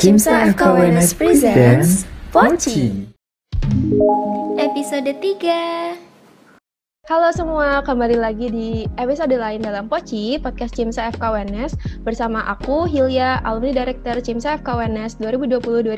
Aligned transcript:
Cimsa 0.00 0.48
FKWNS 0.56 1.12
presents 1.12 2.08
Poci. 2.32 3.12
Episode 4.56 5.12
3 5.12 7.04
Halo 7.04 7.28
semua, 7.36 7.84
kembali 7.84 8.16
lagi 8.16 8.48
di 8.48 8.88
episode 8.96 9.36
lain 9.36 9.60
dalam 9.60 9.92
Poci, 9.92 10.40
podcast 10.40 10.72
Cimsa 10.72 11.12
FKWNS 11.12 12.00
bersama 12.00 12.40
aku, 12.48 12.88
Hilya, 12.88 13.44
alumni 13.44 13.76
director 13.84 14.24
Cimsa 14.24 14.56
FKWNS 14.64 15.20
2020-2021. 15.20 15.92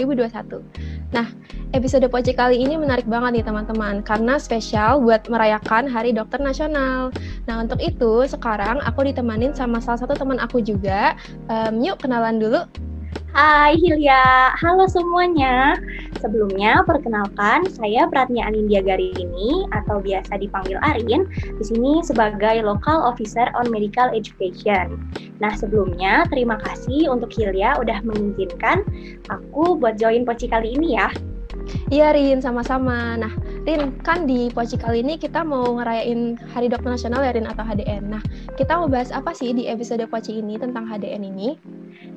Nah, 1.14 1.30
episode 1.70 2.10
Poci 2.10 2.34
kali 2.34 2.58
ini 2.58 2.74
menarik 2.74 3.06
banget 3.06 3.38
nih 3.38 3.44
teman-teman, 3.46 4.02
karena 4.02 4.34
spesial 4.34 4.98
buat 4.98 5.30
merayakan 5.30 5.86
Hari 5.86 6.10
Dokter 6.10 6.42
Nasional. 6.42 7.14
Nah, 7.46 7.54
untuk 7.62 7.78
itu 7.78 8.26
sekarang 8.26 8.82
aku 8.82 9.06
ditemanin 9.06 9.54
sama 9.54 9.78
salah 9.78 10.02
satu 10.02 10.18
teman 10.18 10.42
aku 10.42 10.58
juga. 10.58 11.14
Um, 11.46 11.78
yuk 11.86 12.02
kenalan 12.02 12.42
dulu. 12.42 12.66
Hai 13.32 13.80
Hilya, 13.80 14.52
halo 14.60 14.84
semuanya. 14.84 15.80
Sebelumnya 16.20 16.84
perkenalkan 16.84 17.64
saya 17.72 18.04
Pratnya 18.08 18.44
Anindya 18.44 18.84
Garini 18.84 19.64
atau 19.72 20.04
biasa 20.04 20.36
dipanggil 20.36 20.76
Arin 20.84 21.24
di 21.32 21.64
sini 21.64 22.04
sebagai 22.04 22.60
Local 22.60 23.08
Officer 23.08 23.48
on 23.56 23.72
Medical 23.72 24.12
Education. 24.12 25.00
Nah 25.40 25.56
sebelumnya 25.56 26.28
terima 26.28 26.60
kasih 26.60 27.08
untuk 27.08 27.32
Hilya 27.32 27.80
udah 27.80 28.04
mengizinkan 28.04 28.84
aku 29.32 29.80
buat 29.80 29.96
join 29.96 30.28
poci 30.28 30.52
kali 30.52 30.76
ini 30.76 31.00
ya. 31.00 31.08
Iya 31.92 32.16
Rin, 32.16 32.40
sama-sama. 32.40 33.14
Nah, 33.20 33.32
Rin, 33.62 33.94
kan 34.00 34.24
di 34.24 34.48
Poci 34.48 34.80
kali 34.80 35.04
ini 35.04 35.20
kita 35.20 35.44
mau 35.44 35.76
ngerayain 35.78 36.40
Hari 36.56 36.72
Dokter 36.72 36.94
Nasional 36.94 37.22
ya 37.22 37.32
Rin 37.36 37.46
atau 37.46 37.62
HDN. 37.62 38.08
Nah, 38.08 38.22
kita 38.56 38.80
mau 38.80 38.88
bahas 38.88 39.12
apa 39.12 39.36
sih 39.36 39.52
di 39.52 39.68
episode 39.68 40.02
Poci 40.08 40.40
ini 40.40 40.56
tentang 40.56 40.88
HDN 40.88 41.22
ini? 41.28 41.58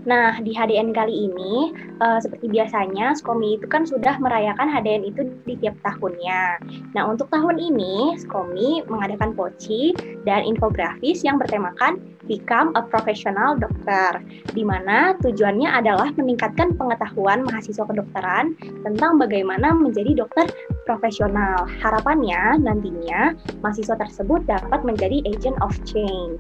Nah, 0.06 0.38
di 0.38 0.54
HDN 0.54 0.94
kali 0.94 1.28
ini, 1.30 1.74
uh, 1.98 2.22
seperti 2.22 2.46
biasanya, 2.50 3.18
Skomi 3.18 3.58
itu 3.58 3.66
kan 3.66 3.90
sudah 3.90 4.22
merayakan 4.22 4.70
HDN 4.70 5.04
itu 5.10 5.22
di 5.50 5.58
tiap 5.58 5.74
tahunnya. 5.82 6.62
Nah, 6.94 7.10
untuk 7.10 7.28
tahun 7.34 7.58
ini, 7.58 8.14
Skomi 8.22 8.86
mengadakan 8.86 9.34
poci 9.34 9.98
dan 10.24 10.46
infografis 10.46 11.26
yang 11.26 11.42
bertemakan 11.42 11.98
Become 12.26 12.74
a 12.74 12.82
Professional 12.86 13.58
Doctor, 13.58 14.22
di 14.54 14.66
mana 14.66 15.14
tujuannya 15.22 15.70
adalah 15.70 16.10
meningkatkan 16.18 16.74
pengetahuan 16.74 17.46
mahasiswa 17.46 17.86
kedokteran 17.86 18.58
tentang 18.82 19.22
bagaimana 19.22 19.35
menjadi 19.76 20.24
dokter 20.24 20.48
profesional. 20.86 21.66
Harapannya 21.82 22.62
nantinya 22.62 23.36
mahasiswa 23.60 23.98
tersebut 24.00 24.46
dapat 24.48 24.86
menjadi 24.86 25.20
agent 25.26 25.58
of 25.60 25.74
change. 25.84 26.40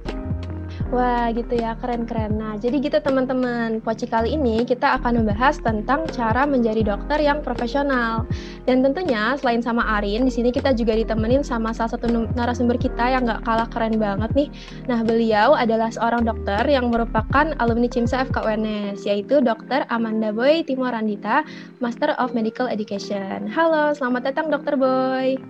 Wah 0.94 1.33
gitu 1.33 1.58
ya, 1.58 1.73
keren-keren. 1.81 2.38
Nah 2.38 2.61
jadi 2.61 2.78
gitu 2.78 3.02
teman-teman, 3.02 3.81
Poci 3.81 4.05
kali 4.05 4.38
ini 4.38 4.61
kita 4.69 5.02
akan 5.02 5.25
membahas 5.25 5.58
tentang 5.58 6.05
cara 6.14 6.45
menjadi 6.45 6.86
dokter 6.86 7.25
yang 7.25 7.41
profesional. 7.41 8.30
Dan 8.69 8.86
tentunya 8.86 9.33
selain 9.41 9.66
sama 9.66 9.81
Arin, 9.97 10.30
di 10.30 10.31
sini 10.31 10.53
kita 10.53 10.78
juga 10.78 10.94
ditemenin 10.94 11.41
sama 11.41 11.73
salah 11.73 11.97
satu 11.97 12.06
narasumber 12.38 12.78
kita 12.78 13.02
yang 13.02 13.25
gak 13.25 13.41
kalah 13.50 13.66
keren 13.73 13.97
banget 13.97 14.30
nih. 14.38 14.50
Nah 14.86 15.02
beliau 15.02 15.58
adalah 15.58 15.89
seorang 15.89 16.22
dokter 16.22 16.61
yang 16.69 16.94
merupakan 16.94 17.58
alumni 17.58 17.89
CIMSA 17.89 18.30
FKUNS, 18.30 19.09
yaitu 19.09 19.41
Dokter 19.41 19.89
Amanda 19.89 20.30
Boy 20.30 20.61
Timorandita, 20.61 21.41
Master 21.81 22.13
of 22.22 22.38
Medical 22.38 22.69
Education. 22.69 23.50
Halo, 23.50 23.89
selamat 23.97 24.30
datang 24.30 24.53
Dokter 24.53 24.78
Boy. 24.78 25.41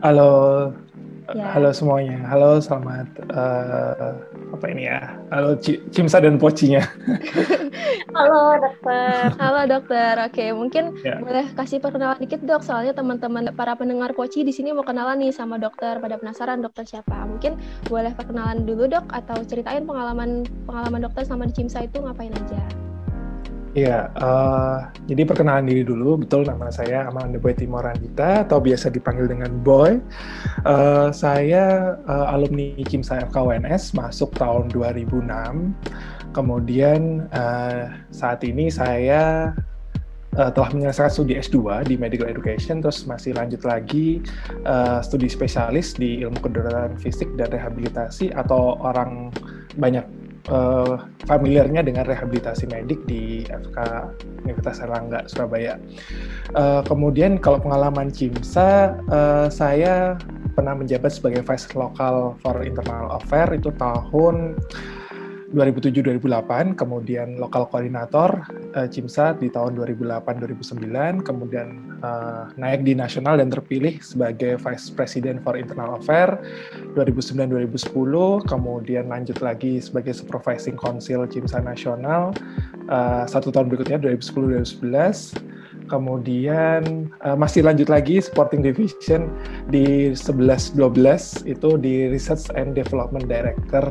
Halo, 0.00 0.72
Ya. 1.30 1.54
Halo 1.54 1.70
semuanya, 1.70 2.18
halo 2.26 2.58
selamat 2.58 3.06
uh, 3.30 4.18
apa 4.58 4.66
ini 4.74 4.90
ya? 4.90 5.14
Halo 5.30 5.54
C 5.54 5.78
Cimsa 5.94 6.18
dan 6.18 6.34
Pocinya. 6.34 6.82
halo 8.18 8.58
dokter. 8.58 9.30
Halo 9.38 9.62
dokter. 9.70 10.18
Oke, 10.18 10.50
mungkin 10.50 10.98
ya. 11.06 11.22
boleh 11.22 11.46
kasih 11.54 11.78
perkenalan 11.78 12.18
dikit 12.18 12.42
dok, 12.42 12.66
soalnya 12.66 12.90
teman-teman 12.90 13.54
para 13.54 13.78
pendengar 13.78 14.10
Poci 14.18 14.42
di 14.42 14.50
sini 14.50 14.74
mau 14.74 14.82
kenalan 14.82 15.22
nih 15.22 15.30
sama 15.30 15.62
dokter. 15.62 16.02
Pada 16.02 16.18
penasaran 16.18 16.58
dokter 16.58 16.82
siapa? 16.82 17.14
Mungkin 17.22 17.54
boleh 17.86 18.10
perkenalan 18.18 18.66
dulu 18.66 18.90
dok, 18.90 19.06
atau 19.14 19.38
ceritain 19.46 19.86
pengalaman 19.86 20.42
pengalaman 20.66 21.06
dokter 21.06 21.22
sama 21.22 21.46
di 21.46 21.54
Cimsa 21.54 21.86
itu 21.86 22.02
ngapain 22.02 22.34
aja? 22.34 22.81
Iya, 23.72 24.12
uh, 24.20 24.84
jadi 25.08 25.24
perkenalan 25.24 25.64
diri 25.64 25.80
dulu. 25.80 26.20
Betul 26.20 26.44
nama 26.44 26.68
saya 26.68 27.08
Amanda 27.08 27.40
Boy 27.40 27.56
Timorandita 27.56 28.44
atau 28.44 28.60
biasa 28.60 28.92
dipanggil 28.92 29.32
dengan 29.32 29.48
Boy. 29.64 29.96
Uh, 30.68 31.08
saya 31.08 31.96
uh, 32.04 32.28
alumni 32.28 32.76
Kimsa 32.84 33.24
FKWNS 33.32 33.96
masuk 33.96 34.36
tahun 34.36 34.68
2006. 34.76 35.24
Kemudian 36.36 37.24
uh, 37.32 37.88
saat 38.12 38.44
ini 38.44 38.68
saya 38.68 39.56
uh, 40.36 40.50
telah 40.52 40.68
menyelesaikan 40.76 41.08
studi 41.08 41.40
S2 41.40 41.88
di 41.88 41.96
Medical 41.96 42.28
Education, 42.28 42.84
terus 42.84 43.08
masih 43.08 43.32
lanjut 43.32 43.64
lagi 43.64 44.20
uh, 44.68 45.00
studi 45.00 45.32
spesialis 45.32 45.96
di 45.96 46.20
ilmu 46.20 46.44
kedokteran 46.44 47.00
fisik 47.00 47.32
dan 47.40 47.48
rehabilitasi 47.48 48.36
atau 48.36 48.76
orang 48.84 49.32
banyak 49.80 50.04
uh, 50.50 51.06
familiarnya 51.28 51.84
dengan 51.86 52.08
rehabilitasi 52.08 52.66
medik 52.66 53.04
di 53.06 53.46
FK 53.46 53.78
Universitas 54.42 54.82
Erlangga 54.82 55.20
Surabaya. 55.30 55.78
Uh, 56.56 56.82
kemudian 56.82 57.38
kalau 57.38 57.62
pengalaman 57.62 58.10
CIMSA, 58.10 58.96
uh, 59.12 59.46
saya 59.52 60.18
pernah 60.58 60.76
menjabat 60.76 61.12
sebagai 61.12 61.46
Vice 61.46 61.70
Local 61.78 62.36
for 62.42 62.60
Internal 62.64 63.14
Affairs 63.22 63.56
itu 63.56 63.70
tahun 63.78 64.58
2007-2008, 65.52 66.74
kemudian 66.74 67.36
lokal 67.36 67.68
koordinator 67.68 68.44
uh, 68.72 68.88
CIMSA 68.88 69.36
di 69.36 69.52
tahun 69.52 69.76
2008-2009, 69.76 71.20
kemudian 71.22 72.00
uh, 72.00 72.48
naik 72.56 72.88
di 72.88 72.96
nasional 72.96 73.36
dan 73.36 73.52
terpilih 73.52 74.00
sebagai 74.00 74.56
Vice 74.56 74.88
President 74.92 75.44
for 75.44 75.60
Internal 75.60 76.00
Affairs 76.00 76.40
2009-2010, 76.96 78.48
kemudian 78.48 79.12
lanjut 79.12 79.38
lagi 79.44 79.78
sebagai 79.78 80.16
Supervising 80.16 80.80
Council 80.80 81.28
CIMSA 81.28 81.60
Nasional 81.60 82.32
uh, 82.88 83.24
satu 83.28 83.52
tahun 83.52 83.68
berikutnya 83.68 84.00
2010-2011, 84.00 85.61
kemudian 85.86 87.10
uh, 87.24 87.34
masih 87.34 87.66
lanjut 87.66 87.90
lagi 87.90 88.22
supporting 88.22 88.62
division 88.62 89.30
di 89.68 90.14
11 90.14 90.78
12 90.78 91.48
itu 91.48 91.68
di 91.78 92.08
research 92.10 92.50
and 92.54 92.74
development 92.78 93.26
director 93.26 93.82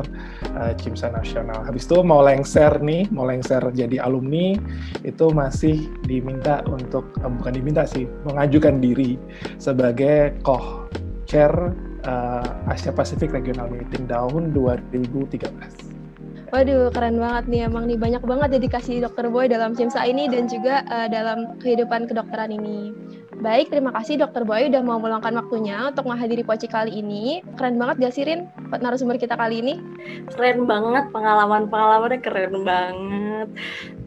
uh, 0.56 0.72
Cimsa 0.80 1.12
Nasional. 1.12 1.62
Habis 1.66 1.88
itu 1.88 2.00
mau 2.02 2.24
lengser 2.24 2.80
nih, 2.80 3.10
mau 3.12 3.28
lengser 3.28 3.62
jadi 3.76 4.04
alumni 4.04 4.56
itu 5.04 5.30
masih 5.32 5.90
diminta 6.08 6.64
untuk 6.72 7.12
uh, 7.22 7.30
bukan 7.30 7.54
diminta 7.58 7.84
sih, 7.84 8.08
mengajukan 8.24 8.80
diri 8.80 9.20
sebagai 9.60 10.38
co-chair 10.46 11.52
uh, 12.08 12.72
Asia 12.72 12.96
Pacific 12.96 13.32
Regional 13.32 13.70
Meeting 13.70 14.08
tahun 14.08 14.56
2013. 14.56 15.91
Waduh, 16.52 16.92
keren 16.92 17.16
banget 17.16 17.48
nih 17.48 17.62
emang 17.72 17.88
nih 17.88 17.96
banyak 17.96 18.24
banget 18.28 18.60
dedikasi 18.60 19.00
Dokter 19.00 19.32
Boy 19.32 19.48
dalam 19.48 19.72
CIMSA 19.72 20.04
ini 20.04 20.28
dan 20.28 20.52
juga 20.52 20.84
uh, 20.92 21.08
dalam 21.08 21.56
kehidupan 21.64 22.12
kedokteran 22.12 22.52
ini. 22.52 22.92
Baik, 23.40 23.72
terima 23.72 23.96
kasih 23.96 24.20
Dokter 24.20 24.44
Boy 24.44 24.68
udah 24.68 24.84
mau 24.84 25.00
meluangkan 25.00 25.32
waktunya 25.40 25.88
untuk 25.88 26.12
menghadiri 26.12 26.44
Poci 26.44 26.68
kali 26.68 27.00
ini. 27.00 27.40
Keren 27.56 27.80
banget 27.80 28.04
gak 28.04 28.14
sih 28.20 28.28
Rin, 28.28 28.52
narasumber 28.68 29.16
kita 29.16 29.40
kali 29.40 29.64
ini? 29.64 29.80
Keren 30.36 30.68
banget, 30.68 31.08
pengalaman-pengalamannya 31.16 32.20
keren 32.20 32.68
banget. 32.68 33.48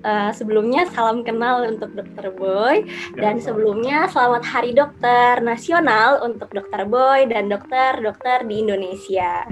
Uh, 0.05 0.31
sebelumnya 0.37 0.85
salam 0.93 1.25
kenal 1.25 1.65
untuk 1.65 1.97
Dokter 1.97 2.29
Boy 2.37 2.85
ya, 3.17 3.25
dan 3.25 3.41
sebelumnya 3.41 4.05
selamat 4.13 4.45
Hari 4.45 4.77
Dokter 4.77 5.41
Nasional 5.41 6.21
untuk 6.21 6.53
Dokter 6.53 6.85
Boy 6.85 7.25
dan 7.25 7.49
dokter-dokter 7.49 8.45
di 8.45 8.69
Indonesia. 8.69 9.49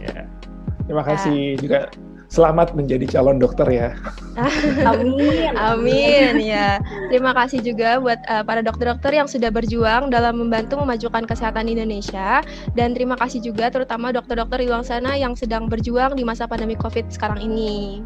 Ya. 0.00 0.24
Terima 0.88 1.04
kasih 1.04 1.56
ya. 1.56 1.60
juga 1.60 1.80
selamat 2.34 2.74
menjadi 2.74 3.06
calon 3.06 3.38
dokter 3.38 3.70
ya. 3.70 3.88
Amin. 4.90 5.54
Amin 5.54 6.42
ya. 6.42 6.82
Terima 7.06 7.30
kasih 7.30 7.62
juga 7.62 8.02
buat 8.02 8.18
uh, 8.26 8.42
para 8.42 8.58
dokter-dokter 8.58 9.14
yang 9.14 9.30
sudah 9.30 9.54
berjuang 9.54 10.10
dalam 10.10 10.42
membantu 10.42 10.74
memajukan 10.82 11.22
kesehatan 11.22 11.70
Indonesia 11.70 12.42
dan 12.74 12.98
terima 12.98 13.14
kasih 13.14 13.38
juga 13.38 13.70
terutama 13.70 14.10
dokter-dokter 14.10 14.66
di 14.66 14.66
luar 14.66 14.82
sana 14.82 15.14
yang 15.14 15.38
sedang 15.38 15.70
berjuang 15.70 16.18
di 16.18 16.26
masa 16.26 16.50
pandemi 16.50 16.74
Covid 16.74 17.06
sekarang 17.14 17.38
ini. 17.38 18.02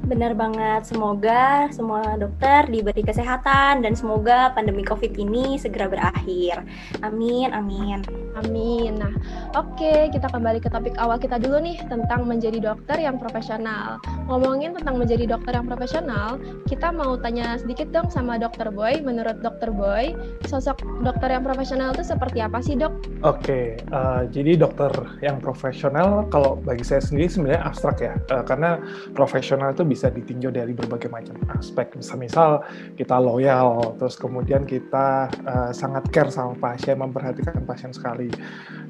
Benar 0.00 0.32
banget, 0.32 0.90
semoga 0.90 1.68
semua 1.70 2.16
dokter 2.16 2.66
diberi 2.66 3.04
kesehatan 3.04 3.84
dan 3.84 3.92
semoga 3.92 4.50
pandemi 4.56 4.82
COVID 4.82 5.12
ini 5.14 5.60
segera 5.60 5.86
berakhir. 5.86 6.64
Amin, 7.04 7.52
amin. 7.54 8.02
Amin. 8.38 9.02
Nah, 9.02 9.10
oke, 9.58 9.74
okay, 9.74 10.00
kita 10.14 10.30
kembali 10.30 10.62
ke 10.62 10.70
topik 10.70 10.94
awal 11.00 11.18
kita 11.18 11.40
dulu 11.40 11.58
nih 11.58 11.78
tentang 11.90 12.28
menjadi 12.28 12.62
dokter 12.62 13.00
yang 13.00 13.18
profesional. 13.18 13.98
Ngomongin 14.30 14.76
tentang 14.76 15.00
menjadi 15.00 15.26
dokter 15.26 15.58
yang 15.58 15.66
profesional, 15.66 16.38
kita 16.70 16.94
mau 16.94 17.18
tanya 17.18 17.58
sedikit 17.58 17.90
dong 17.90 18.06
sama 18.12 18.38
Dokter 18.38 18.70
Boy. 18.70 19.02
Menurut 19.02 19.42
Dokter 19.42 19.74
Boy, 19.74 20.14
sosok 20.46 20.78
dokter 21.02 21.32
yang 21.32 21.42
profesional 21.42 21.94
itu 21.96 22.04
seperti 22.06 22.38
apa 22.44 22.60
sih, 22.60 22.76
Dok? 22.76 22.92
Oke, 23.24 23.40
okay, 23.40 23.64
uh, 23.90 24.22
eh, 24.22 24.22
jadi 24.30 24.60
dokter 24.60 24.92
yang 25.24 25.40
profesional 25.40 26.28
kalau 26.28 26.60
bagi 26.60 26.84
saya 26.84 27.00
sendiri 27.00 27.26
sebenarnya 27.26 27.62
abstrak 27.66 27.98
ya, 28.04 28.14
uh, 28.30 28.44
karena 28.44 28.78
profesional 29.16 29.72
itu 29.72 29.82
bisa 29.82 30.12
ditinjau 30.12 30.52
dari 30.52 30.76
berbagai 30.76 31.08
macam 31.08 31.34
aspek. 31.56 31.96
Misal-misal 31.96 32.62
kita 33.00 33.16
loyal, 33.16 33.96
terus 33.96 34.20
kemudian 34.20 34.68
kita 34.68 35.32
uh, 35.48 35.70
sangat 35.72 36.04
care 36.12 36.28
sama 36.28 36.52
pasien, 36.60 37.00
memperhatikan 37.00 37.64
pasien 37.64 37.90
sekali. 37.96 38.19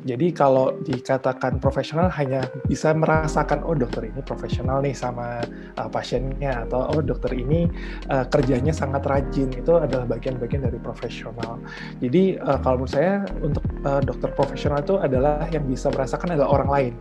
Jadi 0.00 0.32
kalau 0.32 0.72
dikatakan 0.80 1.60
profesional 1.60 2.08
hanya 2.16 2.48
bisa 2.64 2.96
merasakan 2.96 3.60
oh 3.68 3.76
dokter 3.76 4.08
ini 4.08 4.24
profesional 4.24 4.80
nih 4.80 4.96
sama 4.96 5.44
uh, 5.76 5.88
pasiennya 5.92 6.64
atau 6.64 6.88
oh 6.88 7.04
dokter 7.04 7.36
ini 7.36 7.68
uh, 8.08 8.24
kerjanya 8.24 8.72
sangat 8.72 9.04
rajin. 9.04 9.52
Itu 9.52 9.76
adalah 9.76 10.08
bagian-bagian 10.08 10.64
dari 10.64 10.80
profesional. 10.80 11.60
Jadi 12.00 12.40
uh, 12.40 12.56
kalau 12.64 12.80
menurut 12.80 12.96
saya 12.96 13.28
untuk 13.44 13.64
uh, 13.84 14.00
dokter 14.00 14.32
profesional 14.32 14.80
itu 14.80 14.96
adalah 14.96 15.44
yang 15.52 15.68
bisa 15.68 15.92
merasakan 15.92 16.32
adalah 16.32 16.48
orang 16.48 16.70
lain. 16.72 16.94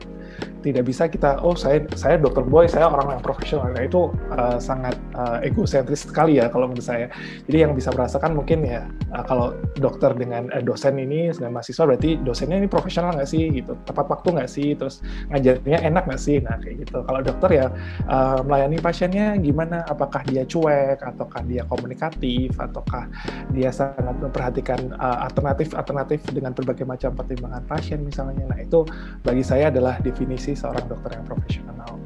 Tidak 0.60 0.84
bisa 0.84 1.08
kita 1.08 1.40
oh 1.40 1.56
saya 1.56 1.88
saya 1.96 2.20
dokter 2.20 2.44
boy 2.44 2.68
saya 2.68 2.92
orang 2.92 3.16
yang 3.16 3.24
profesional. 3.24 3.72
Nah, 3.72 3.88
itu 3.88 4.12
uh, 4.36 4.60
sangat 4.60 5.00
uh, 5.16 5.40
egosentris 5.40 6.04
sekali 6.04 6.36
ya 6.36 6.52
kalau 6.52 6.68
menurut 6.68 6.84
saya. 6.84 7.08
Jadi 7.48 7.64
yang 7.64 7.72
bisa 7.72 7.96
merasakan 7.96 8.36
mungkin 8.36 8.68
ya 8.68 8.84
uh, 9.16 9.24
kalau 9.24 9.56
dokter 9.80 10.12
dengan 10.20 10.52
uh, 10.52 10.60
dosen 10.60 11.00
ini 11.00 11.32
dengan 11.32 11.56
mahasiswa 11.56 11.88
berarti 11.88 12.19
dosennya 12.24 12.58
ini 12.60 12.68
profesional 12.70 13.16
nggak 13.16 13.30
sih 13.30 13.50
gitu. 13.52 13.74
Tepat 13.88 14.06
waktu 14.10 14.28
nggak 14.36 14.50
sih? 14.50 14.70
Terus 14.76 15.02
ngajarnya 15.32 15.80
enak 15.88 16.04
nggak 16.08 16.22
sih? 16.22 16.38
Nah 16.44 16.56
kayak 16.60 16.88
gitu. 16.88 17.04
Kalau 17.04 17.20
dokter 17.24 17.50
ya 17.56 17.66
uh, 18.08 18.40
melayani 18.44 18.78
pasiennya 18.80 19.38
gimana? 19.40 19.84
Apakah 19.88 20.22
dia 20.28 20.44
cuek 20.44 21.00
ataukah 21.00 21.42
dia 21.46 21.64
komunikatif 21.66 22.56
ataukah 22.60 23.08
dia 23.54 23.70
sangat 23.74 24.16
memperhatikan 24.20 24.94
uh, 24.98 25.26
alternatif 25.26 25.74
alternatif 25.74 26.24
dengan 26.32 26.52
berbagai 26.52 26.86
macam 26.86 27.16
pertimbangan 27.16 27.64
pasien 27.66 28.04
misalnya? 28.04 28.46
Nah 28.48 28.60
itu 28.60 28.84
bagi 29.24 29.44
saya 29.44 29.72
adalah 29.72 29.98
definisi 30.00 30.54
seorang 30.56 30.86
dokter 30.88 31.18
yang 31.20 31.26
profesional. 31.26 32.00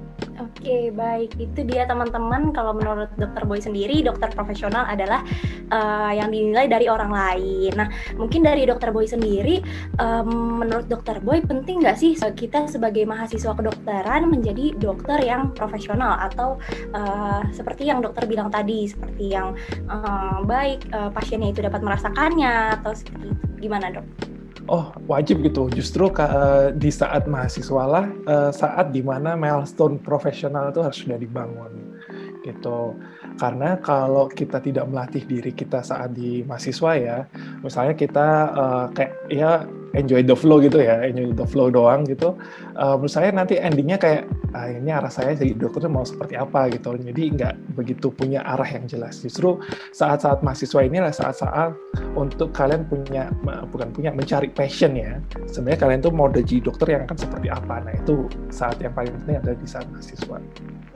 Oke, 0.54 0.94
baik. 0.94 1.34
Itu 1.42 1.66
dia 1.66 1.90
teman-teman. 1.90 2.54
Kalau 2.54 2.78
menurut 2.78 3.10
dokter 3.18 3.44
Boy 3.44 3.58
sendiri, 3.58 4.06
dokter 4.06 4.30
profesional 4.32 4.86
adalah 4.86 5.26
uh, 5.74 6.14
yang 6.14 6.30
dinilai 6.30 6.70
dari 6.70 6.86
orang 6.86 7.10
lain. 7.10 7.74
Nah, 7.74 7.90
mungkin 8.16 8.46
dari 8.46 8.64
dokter 8.70 8.94
Boy 8.94 9.10
sendiri, 9.10 9.66
um, 9.98 10.62
menurut 10.62 10.86
dokter 10.86 11.18
Boy 11.20 11.42
penting 11.42 11.82
nggak 11.82 11.98
sih 11.98 12.14
kita 12.14 12.70
sebagai 12.70 13.02
mahasiswa 13.04 13.52
kedokteran 13.58 14.30
menjadi 14.30 14.78
dokter 14.78 15.26
yang 15.26 15.52
profesional 15.58 16.22
atau 16.22 16.62
uh, 16.94 17.42
seperti 17.50 17.90
yang 17.90 18.06
dokter 18.06 18.30
bilang 18.30 18.54
tadi, 18.54 18.86
seperti 18.88 19.34
yang 19.34 19.58
uh, 19.90 20.46
baik 20.46 20.86
uh, 20.94 21.10
pasiennya 21.10 21.50
itu 21.50 21.66
dapat 21.66 21.82
merasakannya 21.82 22.78
atau 22.80 22.94
seperti 22.94 23.34
itu. 23.34 23.68
Gimana 23.68 23.90
dok? 23.90 24.33
Oh 24.68 24.92
wajib 25.10 25.44
gitu. 25.44 25.68
Justru 25.72 26.12
uh, 26.12 26.72
di 26.76 26.90
saat 26.92 27.28
mahasiswa 27.28 27.84
lah 27.88 28.06
uh, 28.28 28.52
saat 28.52 28.92
di 28.96 29.02
mana 29.04 29.36
milestone 29.36 30.00
profesional 30.00 30.72
itu 30.72 30.80
harus 30.84 31.00
sudah 31.00 31.18
dibangun 31.20 32.00
gitu. 32.44 32.96
Karena 33.40 33.82
kalau 33.82 34.30
kita 34.30 34.62
tidak 34.62 34.86
melatih 34.92 35.26
diri 35.26 35.52
kita 35.56 35.82
saat 35.82 36.14
di 36.14 36.46
mahasiswa 36.46 36.92
ya 37.00 37.18
misalnya 37.66 37.96
kita 37.98 38.28
uh, 38.54 38.86
kayak 38.94 39.14
ya 39.32 39.66
enjoy 39.94 40.22
the 40.26 40.34
flow 40.34 40.58
gitu 40.58 40.82
ya 40.82 41.06
enjoy 41.06 41.32
the 41.34 41.46
flow 41.46 41.70
doang 41.70 42.06
gitu. 42.06 42.34
Uh, 42.74 42.98
menurut 42.98 43.14
saya 43.14 43.30
nanti 43.30 43.58
endingnya 43.62 43.98
kayak 44.02 44.26
ah, 44.58 44.70
ini 44.70 44.90
arah 44.90 45.10
saya 45.10 45.38
jadi 45.38 45.54
dokter 45.54 45.86
mau 45.90 46.06
seperti 46.06 46.38
apa 46.38 46.70
gitu. 46.74 46.98
Jadi 46.98 47.24
nggak 47.38 47.78
begitu 47.78 48.10
punya 48.10 48.42
arah 48.44 48.68
yang 48.68 48.90
jelas. 48.90 49.22
Justru 49.22 49.62
saat-saat 49.94 50.42
mahasiswa 50.42 50.82
inilah 50.82 51.14
saat-saat 51.14 51.78
untuk 52.18 52.52
kalian 52.54 52.86
punya 52.90 53.30
bukan 53.70 53.94
punya 53.94 54.10
mencari 54.10 54.50
passion 54.50 54.98
ya. 54.98 55.22
Sebenarnya 55.50 55.80
kalian 55.86 56.02
tuh 56.02 56.14
mau 56.14 56.28
jadi 56.30 56.62
dokter 56.62 56.98
yang 56.98 57.06
akan 57.06 57.18
seperti 57.18 57.48
apa. 57.54 57.86
Nah 57.86 57.94
itu 57.94 58.28
saat 58.50 58.82
yang 58.82 58.94
paling 58.98 59.14
penting 59.24 59.38
adalah 59.40 59.58
di 59.58 59.68
saat 59.70 59.86
mahasiswa 59.94 60.38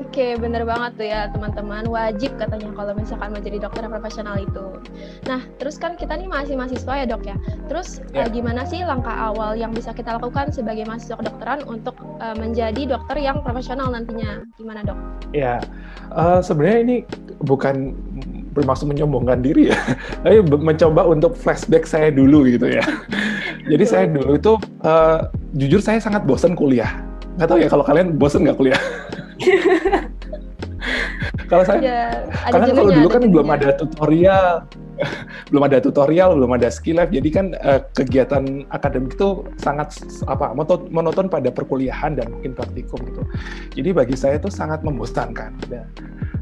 Oke, 0.08 0.40
bener 0.40 0.64
banget 0.64 0.92
tuh 0.96 1.08
ya 1.12 1.28
teman-teman. 1.36 1.84
Wajib 1.92 2.40
katanya 2.40 2.72
kalau 2.72 2.96
misalkan 2.96 3.36
menjadi 3.36 3.68
dokter 3.68 3.84
yang 3.84 3.92
profesional 3.92 4.40
itu. 4.40 4.80
Nah, 5.28 5.44
terus 5.60 5.76
kan 5.76 6.00
kita 6.00 6.16
nih 6.16 6.32
masih 6.32 6.56
mahasiswa 6.56 6.94
ya 6.96 7.06
dok 7.06 7.28
ya. 7.28 7.36
Terus 7.68 8.00
yeah. 8.16 8.24
uh, 8.24 8.30
gimana 8.32 8.64
sih 8.64 8.88
langkah 8.88 9.12
awal 9.12 9.60
yang 9.60 9.76
bisa 9.76 9.92
kita 9.92 10.16
lakukan 10.16 10.56
sebagai 10.56 10.88
mahasiswa 10.88 11.20
kedokteran 11.20 11.60
untuk 11.68 12.00
uh, 12.24 12.32
menjadi 12.40 12.98
dokter 12.98 13.20
yang 13.20 13.44
profesional 13.44 13.92
nantinya? 13.92 14.48
Gimana 14.56 14.88
dok? 14.88 14.98
Ya, 15.36 15.60
yeah. 15.60 16.16
uh, 16.16 16.40
sebenarnya 16.40 16.80
ini 16.88 16.96
bukan 17.44 17.92
bermaksud 18.56 18.88
menyombongkan 18.88 19.44
diri 19.44 19.76
ya, 19.76 19.78
tapi 20.24 20.40
mencoba 20.50 21.04
untuk 21.04 21.36
flashback 21.36 21.84
saya 21.84 22.16
dulu 22.16 22.48
gitu 22.48 22.72
ya. 22.72 22.82
Jadi 23.72 23.84
saya 23.84 24.08
dulu 24.08 24.40
itu 24.40 24.56
uh, 24.88 25.28
jujur 25.60 25.84
saya 25.84 26.00
sangat 26.00 26.24
bosan 26.24 26.56
kuliah. 26.56 27.04
Nggak 27.38 27.48
tahu 27.52 27.60
ya 27.60 27.68
kalau 27.70 27.84
kalian 27.86 28.16
bosan 28.16 28.48
nggak 28.48 28.58
kuliah? 28.58 28.82
kalau 31.48 31.64
saya, 31.64 31.80
ya, 31.80 32.02
karena 32.52 32.76
kalau 32.76 32.92
dulu 32.92 33.08
kan 33.08 33.24
belum 33.32 33.48
ada 33.48 33.70
tutorial, 33.80 34.68
belum 35.50 35.64
ada 35.70 35.78
tutorial, 35.80 36.36
belum 36.38 36.52
ada 36.58 36.68
skill 36.68 37.00
life, 37.00 37.14
jadi 37.14 37.30
kan 37.30 37.46
uh, 37.62 37.82
kegiatan 37.94 38.66
akademik 38.74 39.16
itu 39.16 39.46
sangat 39.62 39.96
apa 40.26 40.52
monoton 40.90 41.28
pada 41.30 41.50
perkuliahan 41.54 42.18
dan 42.18 42.34
mungkin 42.34 42.58
praktikum 42.58 43.00
gitu. 43.08 43.24
Jadi 43.78 43.90
bagi 43.94 44.16
saya 44.18 44.42
itu 44.42 44.50
sangat 44.50 44.82
membosankan. 44.82 45.54
Dan 45.70 45.88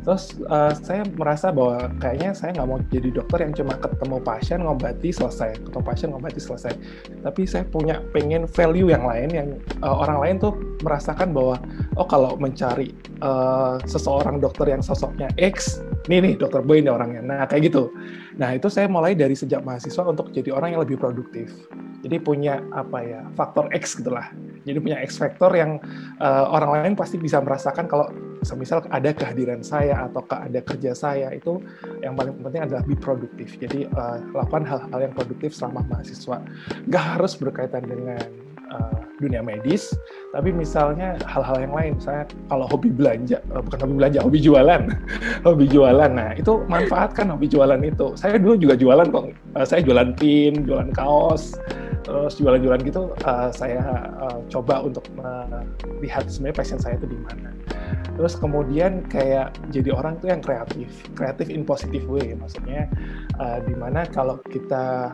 terus 0.06 0.38
uh, 0.54 0.70
saya 0.86 1.02
merasa 1.18 1.50
bahwa 1.50 1.90
kayaknya 1.98 2.38
saya 2.38 2.54
nggak 2.54 2.68
mau 2.70 2.80
jadi 2.94 3.10
dokter 3.10 3.40
yang 3.42 3.54
cuma 3.58 3.74
ketemu 3.78 4.18
pasien 4.22 4.60
ngobati 4.64 5.10
selesai. 5.12 5.50
Ketemu 5.66 5.84
pasien 5.84 6.10
ngobati 6.14 6.40
selesai. 6.42 6.74
Tapi 7.26 7.42
saya 7.50 7.66
punya 7.68 8.00
pengen 8.14 8.46
value 8.46 8.94
yang 8.94 9.04
lain 9.04 9.30
yang 9.34 9.48
uh, 9.82 9.96
orang 10.06 10.18
lain 10.22 10.36
tuh 10.38 10.54
merasakan 10.86 11.34
bahwa 11.34 11.58
oh 11.98 12.08
kalau 12.08 12.38
mencari 12.38 12.94
uh, 13.26 13.82
seseorang 13.90 14.38
dokter 14.38 14.70
yang 14.70 14.86
sosoknya 14.96 15.28
X 15.36 15.84
nih 16.08 16.24
nih 16.24 16.34
dokter 16.40 16.64
Boy 16.64 16.80
ini 16.80 16.88
orangnya. 16.88 17.20
Nah 17.20 17.44
kayak 17.44 17.68
gitu. 17.68 17.92
Nah 18.40 18.56
itu 18.56 18.72
saya 18.72 18.88
mulai 18.88 19.12
dari 19.12 19.36
sejak 19.36 19.60
mahasiswa 19.68 20.08
untuk 20.08 20.32
jadi 20.32 20.56
orang 20.56 20.80
yang 20.80 20.82
lebih 20.88 20.96
produktif. 20.96 21.52
Jadi 22.00 22.16
punya 22.24 22.64
apa 22.72 23.04
ya 23.04 23.22
faktor 23.36 23.68
X 23.76 24.00
gitulah 24.00 24.32
jadi 24.66 24.82
punya 24.82 24.98
X 25.06 25.22
factor 25.22 25.54
yang 25.54 25.78
uh, 26.18 26.50
orang 26.50 26.82
lain 26.82 26.94
pasti 26.98 27.22
bisa 27.22 27.38
merasakan 27.40 27.86
kalau 27.86 28.10
misal 28.58 28.82
ada 28.94 29.10
kehadiran 29.14 29.62
saya 29.62 30.10
atau 30.10 30.22
ada 30.30 30.62
kerja 30.62 30.94
saya 30.94 31.34
itu 31.34 31.62
yang 32.02 32.18
paling 32.18 32.34
penting 32.42 32.66
adalah 32.66 32.82
be 32.86 32.98
produktif. 32.98 33.58
Jadi 33.62 33.86
uh, 33.94 34.22
lakukan 34.34 34.66
hal-hal 34.66 35.00
yang 35.10 35.14
produktif 35.14 35.54
selama 35.54 35.86
mahasiswa. 35.90 36.42
Nggak 36.90 37.06
harus 37.18 37.34
berkaitan 37.38 37.86
dengan 37.86 38.45
uh, 38.72 39.00
dunia 39.20 39.40
medis 39.40 39.96
tapi 40.36 40.52
misalnya 40.52 41.16
hal-hal 41.24 41.58
yang 41.64 41.74
lain 41.74 41.94
saya 41.98 42.28
kalau 42.52 42.68
hobi 42.68 42.92
belanja 42.92 43.40
uh, 43.54 43.64
bukan 43.64 43.80
hobi 43.88 43.94
belanja 44.00 44.20
hobi 44.22 44.40
jualan 44.42 44.82
hobi 45.48 45.66
jualan. 45.70 46.12
Nah 46.12 46.32
itu 46.36 46.62
manfaatkan 46.68 47.32
hobi 47.32 47.48
jualan 47.48 47.80
itu. 47.82 48.14
Saya 48.20 48.38
dulu 48.38 48.60
juga 48.60 48.76
jualan 48.76 49.08
kok. 49.10 49.26
Uh, 49.56 49.66
saya 49.66 49.82
jualan 49.86 50.14
pin 50.18 50.66
jualan 50.68 50.92
kaos 50.92 51.56
terus 52.06 52.38
jualan-jualan 52.38 52.86
gitu 52.86 53.10
saya 53.50 53.82
coba 54.54 54.86
untuk 54.86 55.02
melihat 55.18 56.30
sebenarnya 56.30 56.58
passion 56.62 56.78
saya 56.78 57.02
itu 57.02 57.10
di 57.10 57.18
mana. 57.18 57.50
Terus 58.16 58.38
kemudian 58.38 59.04
kayak 59.10 59.58
jadi 59.74 59.92
orang 59.92 60.22
tuh 60.22 60.30
yang 60.32 60.40
kreatif 60.40 60.88
kreatif 61.18 61.50
in 61.50 61.66
positive 61.66 62.06
way. 62.06 62.38
Maksudnya 62.38 62.88
uh, 63.42 63.58
mana 63.76 64.06
kalau 64.08 64.38
kita 64.48 65.12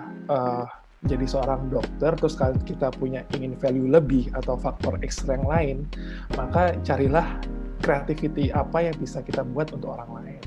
jadi 1.10 1.25
seorang 1.25 1.74
dokter 1.74 2.13
terus 2.13 2.38
kalau 2.38 2.53
kita 2.62 2.93
punya 2.93 3.25
ingin 3.34 3.58
value 3.58 3.89
lebih 3.89 4.29
atau 4.38 4.53
faktor 4.53 5.01
ekstra 5.01 5.34
yang 5.34 5.48
lain 5.50 5.77
maka 6.38 6.77
carilah 6.86 7.25
creativity 7.81 8.53
apa 8.53 8.86
yang 8.86 8.96
bisa 9.01 9.25
kita 9.25 9.41
buat 9.41 9.74
untuk 9.74 9.98
orang 9.98 10.22
lain 10.22 10.41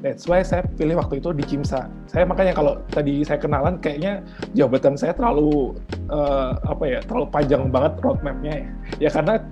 That's 0.00 0.24
why 0.30 0.40
saya 0.40 0.64
pilih 0.78 0.96
waktu 0.96 1.20
itu 1.20 1.34
di 1.34 1.44
Kimsa. 1.44 1.90
Saya 2.06 2.24
makanya 2.24 2.54
kalau 2.54 2.80
tadi 2.88 3.26
saya 3.26 3.36
kenalan, 3.36 3.76
kayaknya 3.82 4.24
jabatan 4.56 4.96
saya 4.96 5.12
terlalu 5.12 5.76
uh, 6.08 6.56
apa 6.64 6.84
ya, 6.86 6.98
terlalu 7.04 7.26
panjang 7.28 7.68
banget 7.68 7.92
roadmapnya. 8.00 8.70
Ya 9.02 9.10
karena 9.12 9.42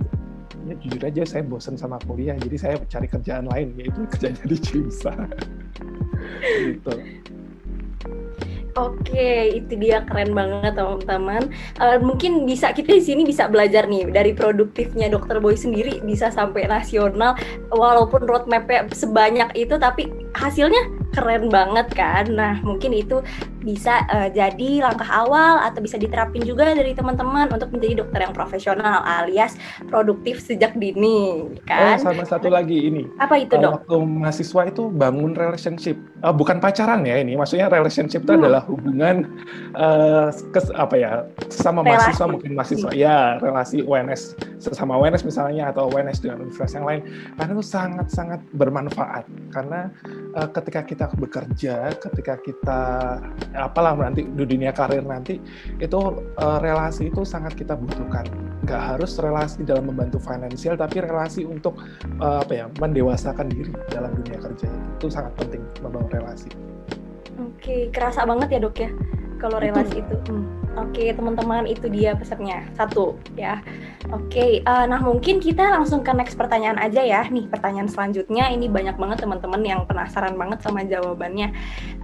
ya 0.65 0.73
jujur 0.81 1.01
aja 1.05 1.21
saya 1.27 1.43
bosan 1.45 1.75
sama 1.77 2.01
kuliah, 2.07 2.33
jadi 2.39 2.55
saya 2.57 2.75
cari 2.87 3.05
kerjaan 3.11 3.45
lain, 3.51 3.77
yaitu 3.77 4.01
kerjanya 4.15 4.43
di 4.47 4.57
Kimsa. 4.57 5.13
gitu. 6.65 6.93
Oke, 8.79 9.59
itu 9.59 9.75
dia 9.75 10.07
keren 10.07 10.31
banget 10.31 10.79
teman-teman. 10.79 11.51
Uh, 11.83 11.99
mungkin 11.99 12.47
bisa 12.47 12.71
kita 12.71 12.95
di 12.95 13.03
sini 13.03 13.27
bisa 13.27 13.51
belajar 13.51 13.91
nih 13.91 14.07
dari 14.07 14.31
produktifnya 14.31 15.11
Dokter 15.11 15.43
Boy 15.43 15.59
sendiri 15.59 15.99
bisa 16.07 16.31
sampai 16.31 16.63
nasional, 16.63 17.35
walaupun 17.75 18.23
roadmapnya 18.23 18.87
sebanyak 18.95 19.51
itu, 19.59 19.75
tapi 19.75 20.07
hasilnya 20.33 20.99
keren 21.13 21.49
banget 21.49 21.87
kan. 21.93 22.25
Nah, 22.29 22.61
mungkin 22.61 22.93
itu 22.93 23.21
bisa 23.59 24.07
uh, 24.07 24.31
jadi 24.31 24.79
langkah 24.79 25.07
awal 25.07 25.59
atau 25.59 25.83
bisa 25.83 25.99
diterapin 25.99 26.39
juga 26.47 26.71
dari 26.71 26.95
teman-teman 26.95 27.51
untuk 27.51 27.75
menjadi 27.75 28.05
dokter 28.05 28.23
yang 28.23 28.31
profesional 28.31 29.03
alias 29.03 29.59
produktif 29.91 30.39
sejak 30.39 30.77
dini 30.79 31.49
kan. 31.67 31.99
Oh, 31.99 32.11
sama 32.13 32.23
satu 32.23 32.47
lagi 32.47 32.87
ini. 32.87 33.03
Apa 33.19 33.41
itu, 33.41 33.59
Dok? 33.59 33.83
Waktu 33.83 33.95
mahasiswa 34.05 34.61
itu 34.69 34.83
bangun 34.93 35.35
relationship. 35.35 35.99
Uh, 36.23 36.31
bukan 36.31 36.63
pacaran 36.63 37.03
ya 37.03 37.19
ini, 37.19 37.35
maksudnya 37.35 37.67
relationship 37.67 38.23
itu 38.23 38.31
hmm. 38.31 38.41
adalah 38.43 38.61
hubungan 38.63 39.27
uh, 39.75 40.31
kes, 40.55 40.71
apa 40.75 40.95
ya, 40.95 41.11
sesama 41.51 41.83
relasi. 41.83 41.91
mahasiswa 41.91 42.25
mungkin 42.31 42.51
mahasiswa. 42.55 42.91
Hmm. 42.91 42.99
Ya, 42.99 43.17
relasi 43.43 43.83
UNS 43.83 44.39
sesama 44.59 44.99
UNS 44.99 45.23
misalnya 45.23 45.71
atau 45.71 45.87
UNS 45.91 46.19
dengan 46.23 46.43
universitas 46.43 46.75
yang 46.75 46.87
lain. 46.87 47.01
Karena 47.35 47.51
itu 47.55 47.65
sangat-sangat 47.65 48.39
bermanfaat 48.55 49.23
karena 49.55 49.87
uh, 50.35 50.49
ketika 50.49 50.81
kita 50.85 51.05
bekerja, 51.17 51.93
ketika 51.97 52.33
kita 52.41 52.81
apalah 53.55 53.97
nanti 53.97 54.25
di 54.25 54.43
dunia 54.45 54.73
karir 54.75 55.01
nanti 55.05 55.41
itu 55.81 55.99
uh, 56.37 56.57
relasi 56.61 57.09
itu 57.09 57.25
sangat 57.25 57.55
kita 57.57 57.73
butuhkan 57.73 58.25
nggak 58.67 58.81
harus 58.95 59.17
relasi 59.17 59.65
dalam 59.65 59.89
membantu 59.89 60.21
finansial 60.21 60.77
tapi 60.77 61.01
relasi 61.01 61.47
untuk 61.47 61.79
uh, 62.21 62.43
apa 62.43 62.53
ya 62.53 62.65
mendewasakan 62.77 63.49
diri 63.49 63.73
dalam 63.89 64.13
dunia 64.13 64.37
kerja 64.37 64.67
itu 64.69 65.07
sangat 65.07 65.33
penting 65.39 65.63
membangun 65.81 66.11
relasi. 66.11 66.49
Oke, 67.39 67.87
kerasa 67.95 68.27
banget 68.27 68.57
ya 68.57 68.59
dok 68.59 68.77
ya 68.77 68.89
kalau 69.39 69.57
relasi 69.57 70.03
itu. 70.03 70.13
itu. 70.13 70.33
Hmm. 70.35 70.58
Oke, 70.77 71.09
teman-teman 71.09 71.65
itu 71.65 71.89
dia 71.89 72.13
pesannya. 72.13 72.61
Satu, 72.77 73.17
ya. 73.33 73.57
Oke, 74.13 74.61
uh, 74.63 74.85
nah 74.85 75.01
mungkin 75.01 75.41
kita 75.41 75.65
langsung 75.65 76.05
ke 76.05 76.13
next 76.13 76.37
pertanyaan 76.37 76.77
aja 76.77 77.01
ya. 77.01 77.21
Nih, 77.25 77.49
pertanyaan 77.49 77.89
selanjutnya 77.89 78.53
ini 78.53 78.69
banyak 78.69 78.93
banget 78.97 79.25
teman-teman 79.25 79.61
yang 79.65 79.81
penasaran 79.89 80.37
banget 80.37 80.61
sama 80.61 80.85
jawabannya. 80.85 81.53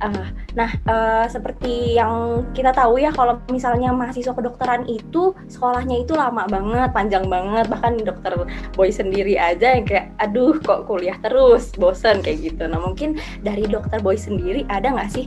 Uh, 0.01 0.27
nah, 0.57 0.69
uh, 0.89 1.25
seperti 1.29 1.97
yang 1.97 2.45
kita 2.57 2.73
tahu 2.73 2.97
ya 2.97 3.13
kalau 3.13 3.37
misalnya 3.53 3.93
mahasiswa 3.93 4.33
kedokteran 4.33 4.89
itu 4.89 5.37
sekolahnya 5.45 6.01
itu 6.01 6.17
lama 6.17 6.49
banget, 6.49 6.89
panjang 6.89 7.25
banget, 7.29 7.69
bahkan 7.69 8.01
dokter 8.01 8.33
boy 8.73 8.89
sendiri 8.89 9.37
aja 9.37 9.77
yang 9.77 9.85
kayak 9.85 10.09
aduh 10.17 10.57
kok 10.57 10.89
kuliah 10.89 11.17
terus, 11.21 11.69
bosen 11.77 12.21
kayak 12.25 12.53
gitu. 12.53 12.65
Nah, 12.65 12.81
mungkin 12.81 13.21
dari 13.45 13.69
dokter 13.69 14.01
boy 14.01 14.17
sendiri 14.17 14.65
ada 14.69 14.89
nggak 14.89 15.09
sih 15.13 15.25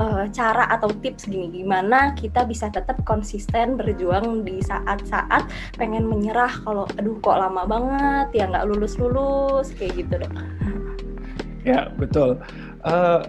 uh, 0.00 0.24
cara 0.32 0.64
atau 0.72 0.88
tips 0.88 1.28
gini 1.28 1.52
gimana 1.52 2.16
kita 2.16 2.48
bisa 2.48 2.72
tetap 2.80 3.04
konsisten 3.04 3.76
berjuang 3.76 4.42
di 4.42 4.64
saat-saat 4.64 5.46
pengen 5.76 6.08
menyerah. 6.08 6.50
Kalau 6.64 6.88
aduh 6.96 7.20
kok 7.20 7.36
lama 7.36 7.62
banget 7.68 8.42
ya 8.42 8.44
nggak 8.48 8.66
lulus 8.66 8.96
lulus 8.96 9.70
kayak 9.76 10.00
gitu 10.00 10.24
dok. 10.24 10.32
Ya 11.60 11.92
betul. 12.00 12.40
Uh, 12.80 13.20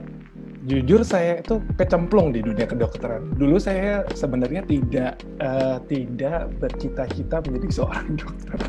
jujur 0.64 1.04
saya 1.04 1.44
itu 1.44 1.60
kecemplung 1.76 2.32
di 2.32 2.40
dunia 2.40 2.64
kedokteran. 2.64 3.36
Dulu 3.36 3.60
saya 3.60 4.08
sebenarnya 4.16 4.64
tidak 4.64 5.20
uh, 5.44 5.84
tidak 5.92 6.48
bercita-cita 6.64 7.44
menjadi 7.44 7.68
seorang 7.84 8.08
dokter 8.16 8.60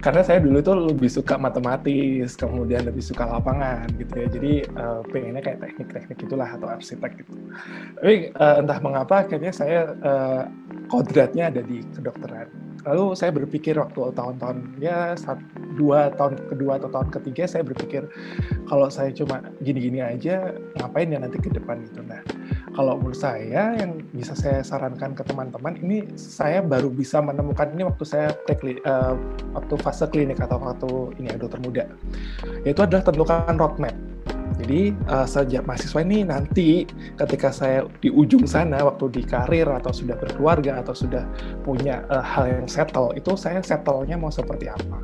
karena 0.00 0.22
saya 0.24 0.40
dulu 0.40 0.58
tuh 0.64 0.76
lebih 0.92 1.12
suka 1.12 1.36
matematis, 1.36 2.32
kemudian 2.32 2.88
lebih 2.88 3.04
suka 3.04 3.28
lapangan 3.28 3.84
gitu 4.00 4.14
ya. 4.16 4.26
Jadi 4.32 4.52
uh, 4.74 5.04
pengennya 5.04 5.42
kayak 5.44 5.60
teknik-teknik 5.60 6.18
itulah 6.24 6.48
atau 6.48 6.68
arsitek 6.72 7.20
gitu. 7.20 7.32
Tapi 8.00 8.32
uh, 8.32 8.64
entah 8.64 8.78
mengapa 8.80 9.28
akhirnya 9.28 9.52
saya 9.52 9.92
uh, 10.00 10.48
kodratnya 10.88 11.52
ada 11.52 11.60
di 11.60 11.84
kedokteran. 11.92 12.48
Lalu 12.88 13.12
saya 13.12 13.30
berpikir 13.36 13.76
waktu 13.76 14.16
tahun-tahun 14.16 14.80
ya 14.80 15.12
satu, 15.12 15.44
dua 15.76 16.08
tahun 16.16 16.40
kedua 16.48 16.80
atau 16.80 16.88
tahun 16.88 17.12
ketiga 17.12 17.44
saya 17.44 17.60
berpikir 17.60 18.08
kalau 18.64 18.88
saya 18.88 19.12
cuma 19.12 19.44
gini-gini 19.60 20.00
aja 20.00 20.56
ngapain 20.80 21.12
ya 21.12 21.20
nanti 21.20 21.36
ke 21.36 21.52
depan 21.52 21.84
gitu. 21.84 22.00
Nah 22.08 22.24
kalau 22.72 22.96
menurut 22.96 23.20
saya 23.20 23.76
yang 23.76 24.00
bisa 24.16 24.32
saya 24.32 24.64
sarankan 24.64 25.12
ke 25.12 25.20
teman-teman 25.28 25.76
ini 25.84 26.08
saya 26.16 26.64
baru 26.64 26.88
bisa 26.88 27.20
menemukan 27.20 27.68
ini 27.76 27.84
waktu 27.84 28.04
saya 28.08 28.32
pre 28.48 28.80
uh, 28.88 29.19
waktu 29.54 29.74
fase 29.82 30.06
klinik 30.06 30.38
atau 30.38 30.58
waktu 30.62 30.90
ini 31.18 31.34
ya 31.34 31.36
dokter 31.38 31.60
muda. 31.62 31.84
Yaitu 32.62 32.80
adalah 32.84 33.02
tentukan 33.06 33.56
roadmap. 33.58 33.94
Jadi 34.60 34.92
uh, 35.08 35.24
sejak 35.24 35.64
mahasiswa 35.64 36.04
ini 36.04 36.26
nanti 36.26 36.84
ketika 37.16 37.48
saya 37.48 37.88
di 38.04 38.12
ujung 38.12 38.44
sana 38.44 38.84
waktu 38.84 39.08
di 39.08 39.22
karir 39.24 39.64
atau 39.64 39.88
sudah 39.88 40.20
berkeluarga 40.20 40.84
atau 40.84 40.92
sudah 40.92 41.24
punya 41.64 42.04
uh, 42.12 42.20
hal 42.20 42.44
yang 42.44 42.68
settle 42.68 43.14
itu 43.16 43.32
saya 43.40 43.64
settle-nya 43.64 44.20
mau 44.20 44.28
seperti 44.28 44.68
apa 44.68 45.00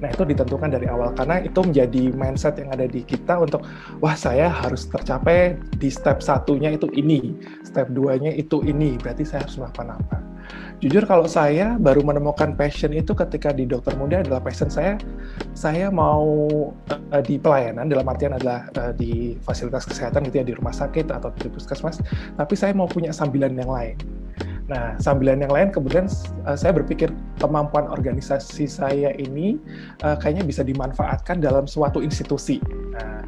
Nah 0.00 0.08
itu 0.12 0.22
ditentukan 0.24 0.68
dari 0.68 0.86
awal. 0.88 1.12
Karena 1.16 1.40
itu 1.40 1.60
menjadi 1.64 2.12
mindset 2.12 2.60
yang 2.60 2.70
ada 2.72 2.84
di 2.84 3.00
kita 3.04 3.40
untuk 3.40 3.64
wah 4.04 4.16
saya 4.16 4.52
harus 4.52 4.86
tercapai 4.88 5.56
di 5.80 5.88
step 5.88 6.20
satunya 6.20 6.74
itu 6.74 6.88
ini, 6.92 7.34
step 7.64 7.90
duanya 7.92 8.32
itu 8.34 8.60
ini, 8.64 9.00
berarti 9.00 9.24
saya 9.24 9.48
harus 9.48 9.56
melakukan 9.56 9.96
apa. 9.96 10.23
Jujur 10.84 11.08
kalau 11.08 11.24
saya 11.24 11.80
baru 11.80 12.04
menemukan 12.04 12.52
passion 12.60 12.92
itu 12.92 13.16
ketika 13.16 13.56
di 13.56 13.64
dokter 13.64 13.96
muda 13.96 14.20
adalah 14.20 14.44
passion 14.44 14.68
saya, 14.68 15.00
saya 15.56 15.88
mau 15.88 16.28
uh, 16.92 17.22
di 17.24 17.40
pelayanan 17.40 17.88
dalam 17.88 18.04
artian 18.04 18.36
adalah 18.36 18.68
uh, 18.76 18.92
di 18.92 19.32
fasilitas 19.40 19.88
kesehatan 19.88 20.28
gitu 20.28 20.44
ya 20.44 20.44
di 20.44 20.52
rumah 20.52 20.76
sakit 20.76 21.08
atau 21.08 21.32
di 21.40 21.48
puskesmas, 21.48 22.04
tapi 22.36 22.52
saya 22.52 22.76
mau 22.76 22.84
punya 22.84 23.16
sambilan 23.16 23.56
yang 23.56 23.72
lain. 23.72 23.96
Nah, 24.68 24.92
sambilan 25.00 25.40
yang 25.40 25.56
lain 25.56 25.72
kemudian 25.72 26.04
uh, 26.44 26.52
saya 26.52 26.76
berpikir 26.76 27.08
kemampuan 27.40 27.88
organisasi 27.88 28.68
saya 28.68 29.16
ini 29.16 29.56
uh, 30.04 30.20
kayaknya 30.20 30.44
bisa 30.44 30.60
dimanfaatkan 30.60 31.40
dalam 31.40 31.64
suatu 31.64 32.04
institusi. 32.04 32.60
Nah, 32.92 33.24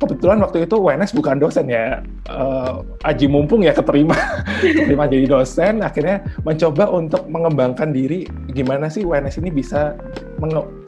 kebetulan 0.00 0.40
waktu 0.40 0.64
itu 0.64 0.80
WNS 0.80 1.12
bukan 1.12 1.36
dosen 1.36 1.68
ya, 1.68 2.00
uh, 2.32 2.80
aji 3.04 3.28
mumpung 3.28 3.60
ya 3.60 3.76
keterima, 3.76 4.16
keterima 4.64 5.04
jadi 5.04 5.28
dosen. 5.28 5.84
Akhirnya 5.84 6.24
mencoba 6.42 6.88
untuk 6.88 7.28
mengembangkan 7.28 7.92
diri, 7.92 8.24
gimana 8.50 8.88
sih 8.88 9.04
WNS 9.04 9.44
ini 9.44 9.52
bisa 9.52 9.94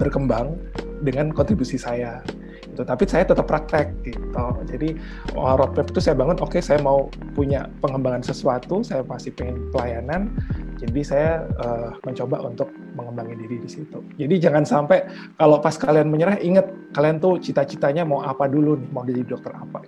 berkembang 0.00 0.56
dengan 1.04 1.28
kontribusi 1.30 1.76
saya 1.76 2.24
gitu. 2.72 2.82
Tapi 2.88 3.04
saya 3.04 3.28
tetap 3.28 3.44
praktek 3.44 3.92
gitu. 4.02 4.46
Jadi 4.64 4.96
roadmap 5.36 5.92
itu 5.92 6.00
saya 6.00 6.16
bangun, 6.16 6.40
oke 6.40 6.56
okay, 6.56 6.62
saya 6.64 6.80
mau 6.80 7.12
punya 7.36 7.68
pengembangan 7.84 8.24
sesuatu, 8.24 8.80
saya 8.80 9.04
masih 9.04 9.30
pengen 9.36 9.68
pelayanan, 9.70 10.32
jadi 10.80 11.00
saya 11.04 11.30
uh, 11.60 11.94
mencoba 12.02 12.42
untuk 12.42 12.72
mengembangin 12.96 13.38
diri 13.44 13.56
di 13.60 13.70
situ. 13.70 14.00
Jadi 14.16 14.34
jangan 14.40 14.64
sampai 14.64 15.04
kalau 15.36 15.60
pas 15.60 15.76
kalian 15.76 16.08
menyerah, 16.08 16.40
ingat 16.40 16.66
kalian 16.96 17.20
tuh 17.20 17.38
cita-citanya 17.38 18.02
mau 18.08 18.24
apa 18.24 18.48
dulu 18.48 18.80
nih, 18.80 18.88
mau 18.90 19.04
jadi 19.04 19.22
dokter 19.22 19.52
apa. 19.52 19.84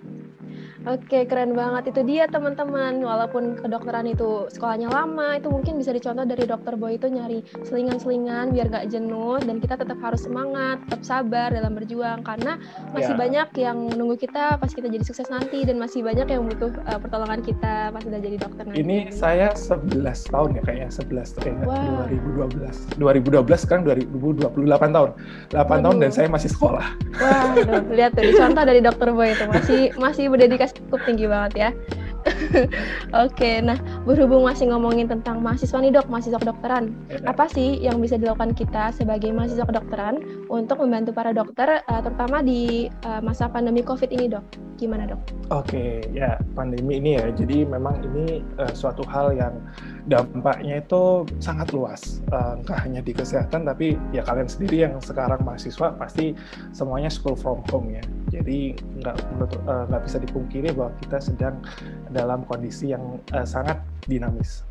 Oke, 0.85 1.25
keren 1.25 1.57
banget. 1.57 1.89
Itu 1.89 2.05
dia 2.05 2.29
teman-teman. 2.29 3.01
Walaupun 3.01 3.57
kedokteran 3.57 4.05
itu 4.05 4.45
sekolahnya 4.53 4.93
lama, 4.93 5.33
itu 5.33 5.49
mungkin 5.49 5.81
bisa 5.81 5.89
dicontoh 5.89 6.29
dari 6.29 6.45
dokter 6.45 6.77
Boy 6.77 7.01
itu 7.01 7.09
nyari 7.09 7.41
selingan-selingan 7.65 8.53
biar 8.53 8.69
gak 8.69 8.93
jenuh 8.93 9.41
dan 9.41 9.57
kita 9.57 9.81
tetap 9.81 9.97
harus 9.97 10.21
semangat, 10.21 10.77
tetap 10.85 11.01
sabar 11.01 11.49
dalam 11.49 11.73
berjuang 11.73 12.21
karena 12.21 12.61
masih 12.93 13.17
ya. 13.17 13.19
banyak 13.19 13.47
yang 13.57 13.77
nunggu 13.97 14.21
kita 14.21 14.61
pas 14.61 14.69
kita 14.69 14.85
jadi 14.85 15.01
sukses 15.01 15.25
nanti 15.33 15.65
dan 15.65 15.81
masih 15.81 16.05
banyak 16.05 16.29
yang 16.29 16.45
butuh 16.45 16.69
uh, 16.85 17.01
pertolongan 17.01 17.41
kita 17.41 17.89
pas 17.89 18.05
udah 18.05 18.19
jadi 18.21 18.37
dokter 18.37 18.63
nanti. 18.69 18.85
Ini 18.85 19.09
saya 19.09 19.57
11 19.57 19.89
tahun 20.05 20.49
ya 20.53 20.61
kayaknya 20.61 20.89
11 20.93 21.49
eh, 21.49 21.55
wow. 21.65 22.05
2012. 22.45 23.01
2012 23.01 23.65
sekarang 23.65 23.83
2028 23.89 24.53
tahun. 24.93 25.09
8 25.49 25.57
Waduh. 25.57 25.81
tahun 25.81 25.97
dan 25.97 26.11
saya 26.13 26.27
masih 26.29 26.49
sekolah. 26.53 26.85
Wah, 27.17 27.57
lihat 27.89 28.13
tuh 28.13 28.21
contoh 28.37 28.63
dari 28.69 28.81
dokter 28.85 29.09
Boy 29.09 29.33
itu 29.33 29.45
masih 29.49 29.81
masih 29.97 30.25
berdedikasi 30.29 30.74
cukup 30.75 30.99
tinggi 31.07 31.25
banget 31.25 31.53
ya. 31.55 31.69
Oke, 33.25 33.61
nah 33.61 33.77
berhubung 34.03 34.49
masih 34.49 34.73
ngomongin 34.73 35.05
tentang 35.05 35.45
mahasiswa 35.45 35.77
nih 35.77 35.93
dok, 35.93 36.09
mahasiswa 36.09 36.41
kedokteran, 36.41 36.89
ya. 37.05 37.21
apa 37.29 37.45
sih 37.45 37.77
yang 37.77 38.01
bisa 38.01 38.17
dilakukan 38.17 38.57
kita 38.57 38.89
sebagai 38.89 39.29
mahasiswa 39.29 39.65
kedokteran 39.65 40.21
untuk 40.49 40.81
membantu 40.81 41.13
para 41.13 41.31
dokter, 41.31 41.85
uh, 41.85 42.01
terutama 42.01 42.41
di 42.41 42.89
uh, 43.05 43.21
masa 43.21 43.45
pandemi 43.45 43.85
COVID 43.85 44.09
ini 44.09 44.25
dok? 44.25 44.41
Gimana 44.81 45.05
dok? 45.05 45.21
Oke, 45.53 46.01
ya 46.11 46.41
pandemi 46.57 46.97
ini 46.97 47.21
ya, 47.21 47.29
jadi 47.29 47.69
memang 47.69 48.01
ini 48.01 48.41
uh, 48.57 48.73
suatu 48.73 49.05
hal 49.05 49.37
yang 49.37 49.53
dampaknya 50.05 50.85
itu 50.85 51.25
sangat 51.41 51.73
luas, 51.73 52.21
uh, 52.29 52.61
nggak 52.61 52.77
hanya 52.85 53.01
di 53.01 53.13
kesehatan, 53.13 53.65
tapi 53.65 53.97
ya 54.13 54.21
kalian 54.21 54.45
sendiri 54.45 54.85
yang 54.85 54.93
sekarang 55.01 55.41
mahasiswa 55.41 55.97
pasti 55.97 56.37
semuanya 56.77 57.09
school 57.09 57.33
from 57.33 57.65
home 57.73 57.89
ya. 57.89 58.03
Jadi 58.29 58.77
nggak 59.01 59.17
uh, 59.65 60.01
bisa 60.05 60.21
dipungkiri 60.21 60.73
bahwa 60.77 60.93
kita 61.01 61.17
sedang 61.17 61.55
dalam 62.13 62.45
kondisi 62.45 62.93
yang 62.93 63.17
uh, 63.33 63.45
sangat 63.45 63.81
dinamis. 64.05 64.61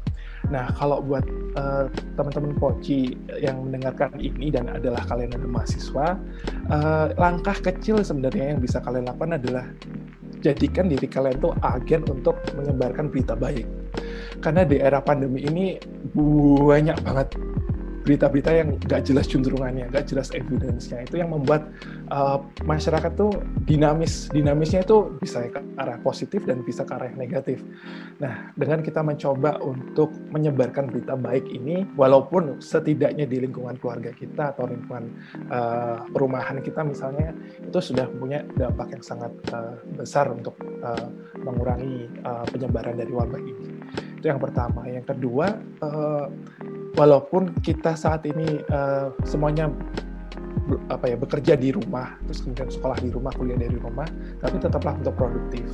Nah, 0.52 0.68
kalau 0.76 1.00
buat 1.00 1.24
uh, 1.56 1.88
teman-teman 2.20 2.52
Poci 2.60 3.16
yang 3.40 3.64
mendengarkan 3.64 4.12
ini 4.20 4.52
dan 4.52 4.68
adalah 4.68 5.00
kalian 5.08 5.32
yang 5.32 5.48
mahasiswa, 5.48 6.20
uh, 6.68 7.06
langkah 7.16 7.56
kecil 7.64 8.04
sebenarnya 8.04 8.52
yang 8.52 8.60
bisa 8.60 8.76
kalian 8.84 9.08
lakukan 9.08 9.40
adalah 9.40 9.64
jadikan 10.44 10.92
diri 10.92 11.08
kalian 11.08 11.40
tuh 11.40 11.56
agen 11.64 12.04
untuk 12.12 12.36
menyebarkan 12.52 13.08
berita 13.08 13.32
baik 13.32 13.64
karena 14.40 14.62
di 14.66 14.76
era 14.80 15.00
pandemi 15.00 15.44
ini 15.44 15.76
banyak 16.64 16.98
banget 17.04 17.28
berita-berita 18.04 18.52
yang 18.52 18.76
nggak 18.84 19.08
jelas 19.08 19.24
cenderungannya, 19.26 19.88
nggak 19.88 20.04
jelas 20.12 20.28
evidence-nya 20.36 21.08
itu 21.08 21.24
yang 21.24 21.32
membuat 21.32 21.72
uh, 22.12 22.44
masyarakat 22.68 23.16
tuh 23.16 23.32
dinamis, 23.64 24.28
dinamisnya 24.30 24.84
itu 24.84 25.16
bisa 25.18 25.48
ke 25.48 25.60
arah 25.80 25.96
positif 26.04 26.44
dan 26.44 26.60
bisa 26.60 26.84
ke 26.84 26.92
arah 26.92 27.10
negatif. 27.16 27.64
Nah, 28.20 28.52
dengan 28.60 28.84
kita 28.84 29.00
mencoba 29.00 29.56
untuk 29.64 30.12
menyebarkan 30.30 30.92
berita 30.92 31.16
baik 31.16 31.48
ini, 31.48 31.88
walaupun 31.96 32.60
setidaknya 32.60 33.24
di 33.24 33.40
lingkungan 33.40 33.80
keluarga 33.80 34.12
kita 34.12 34.52
atau 34.52 34.68
lingkungan 34.68 35.08
uh, 35.48 36.04
perumahan 36.12 36.60
kita 36.60 36.84
misalnya 36.84 37.32
itu 37.64 37.80
sudah 37.80 38.04
punya 38.20 38.44
dampak 38.60 38.92
yang 38.92 39.02
sangat 39.02 39.32
uh, 39.56 39.80
besar 39.96 40.28
untuk 40.28 40.60
uh, 40.84 41.08
mengurangi 41.40 42.12
uh, 42.28 42.44
penyebaran 42.52 43.00
dari 43.00 43.10
wabah 43.10 43.40
ini. 43.40 43.73
Itu 44.24 44.32
yang 44.32 44.40
pertama. 44.40 44.88
Yang 44.88 45.12
kedua, 45.12 45.52
uh, 45.84 46.32
walaupun 46.96 47.52
kita 47.60 47.92
saat 47.92 48.24
ini 48.24 48.56
uh, 48.72 49.12
semuanya 49.20 49.68
apa 50.88 51.12
ya 51.12 51.16
bekerja 51.20 51.60
di 51.60 51.76
rumah, 51.76 52.16
terus 52.24 52.40
kemudian 52.40 52.72
sekolah 52.72 53.04
di 53.04 53.12
rumah, 53.12 53.36
kuliah 53.36 53.60
dari 53.60 53.76
rumah, 53.76 54.08
tapi 54.40 54.56
tetaplah 54.56 54.96
untuk 54.96 55.12
produktif. 55.12 55.68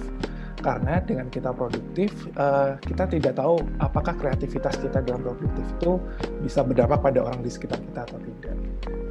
Karena 0.61 1.00
dengan 1.00 1.26
kita 1.33 1.57
produktif, 1.57 2.12
uh, 2.37 2.76
kita 2.85 3.09
tidak 3.09 3.40
tahu 3.40 3.64
apakah 3.81 4.12
kreativitas 4.12 4.76
kita 4.76 5.00
dalam 5.00 5.25
produktif 5.25 5.64
itu 5.81 5.97
bisa 6.45 6.61
berdampak 6.61 7.00
pada 7.00 7.25
orang 7.25 7.40
di 7.40 7.49
sekitar 7.49 7.81
kita 7.81 8.05
atau 8.05 8.21
tidak 8.21 8.61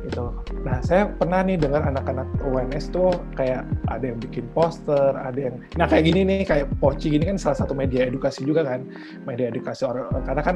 gitu. 0.10 0.26
Nah, 0.66 0.82
saya 0.82 1.06
pernah 1.14 1.46
nih 1.46 1.62
dengar 1.62 1.86
anak-anak 1.86 2.26
UNS 2.42 2.90
tuh 2.90 3.14
kayak 3.38 3.64
ada 3.88 4.06
yang 4.10 4.18
bikin 4.18 4.46
poster, 4.58 5.14
ada 5.14 5.38
yang 5.38 5.56
nah 5.78 5.86
kayak 5.86 6.10
gini 6.10 6.26
nih 6.26 6.40
kayak 6.44 6.66
Poci 6.82 7.14
gini 7.14 7.30
kan 7.30 7.38
salah 7.38 7.62
satu 7.62 7.78
media 7.78 8.10
edukasi 8.10 8.44
juga 8.44 8.66
kan. 8.66 8.82
Media 9.30 9.54
edukasi 9.54 9.86
orang 9.86 10.10
karena 10.26 10.42
kan 10.42 10.56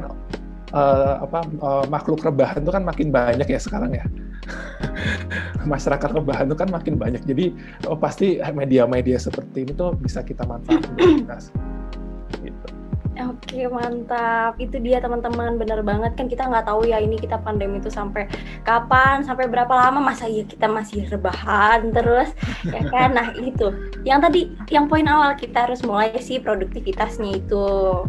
uh, 0.74 1.16
apa 1.22 1.40
uh, 1.62 1.86
makhluk 1.88 2.26
rebahan 2.26 2.66
itu 2.66 2.72
kan 2.74 2.84
makin 2.84 3.14
banyak 3.14 3.48
ya 3.48 3.60
sekarang 3.62 3.94
ya. 3.94 4.06
Masyarakat 5.74 6.10
rebahan 6.12 6.52
itu 6.52 6.58
kan 6.60 6.70
makin 6.70 6.96
banyak. 7.00 7.24
Jadi 7.24 7.56
oh, 7.88 7.96
pasti 7.96 8.40
media-media 8.40 9.20
seperti 9.20 9.68
ini 9.68 9.72
tuh 9.76 9.96
bisa 9.96 10.24
kita 10.24 10.44
manfaatkan 10.44 10.94
gitu. 12.46 12.68
Oke 13.14 13.70
mantap, 13.70 14.58
itu 14.58 14.82
dia 14.82 14.98
teman-teman 14.98 15.54
bener 15.62 15.86
banget 15.86 16.18
kan 16.18 16.26
kita 16.26 16.50
nggak 16.50 16.66
tahu 16.66 16.90
ya 16.90 16.98
ini 16.98 17.14
kita 17.14 17.38
pandemi 17.46 17.78
itu 17.78 17.94
sampai 17.94 18.26
kapan, 18.66 19.22
sampai 19.22 19.46
berapa 19.46 19.70
lama 19.70 20.02
masa 20.02 20.26
ya 20.26 20.42
kita 20.42 20.66
masih 20.66 21.06
rebahan 21.14 21.94
terus 21.94 22.34
ya 22.66 22.82
kan? 22.90 23.14
Nah 23.14 23.38
itu 23.38 23.70
yang 24.02 24.18
tadi 24.18 24.50
yang 24.74 24.90
poin 24.90 25.06
awal 25.06 25.38
kita 25.38 25.70
harus 25.70 25.86
mulai 25.86 26.10
sih 26.18 26.42
produktivitasnya 26.42 27.38
itu. 27.38 28.02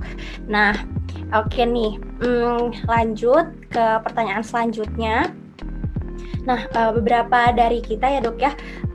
Nah 0.49 0.73
oke 1.37 1.61
nih 1.61 2.01
hmm, 2.25 2.89
lanjut 2.89 3.53
ke 3.69 3.85
pertanyaan 4.01 4.41
selanjutnya. 4.41 5.29
Nah 6.45 6.61
eh, 6.69 6.91
beberapa 6.95 7.53
dari 7.53 7.81
kita 7.81 8.07
ya 8.09 8.21
dok 8.21 8.39
ya 8.41 8.53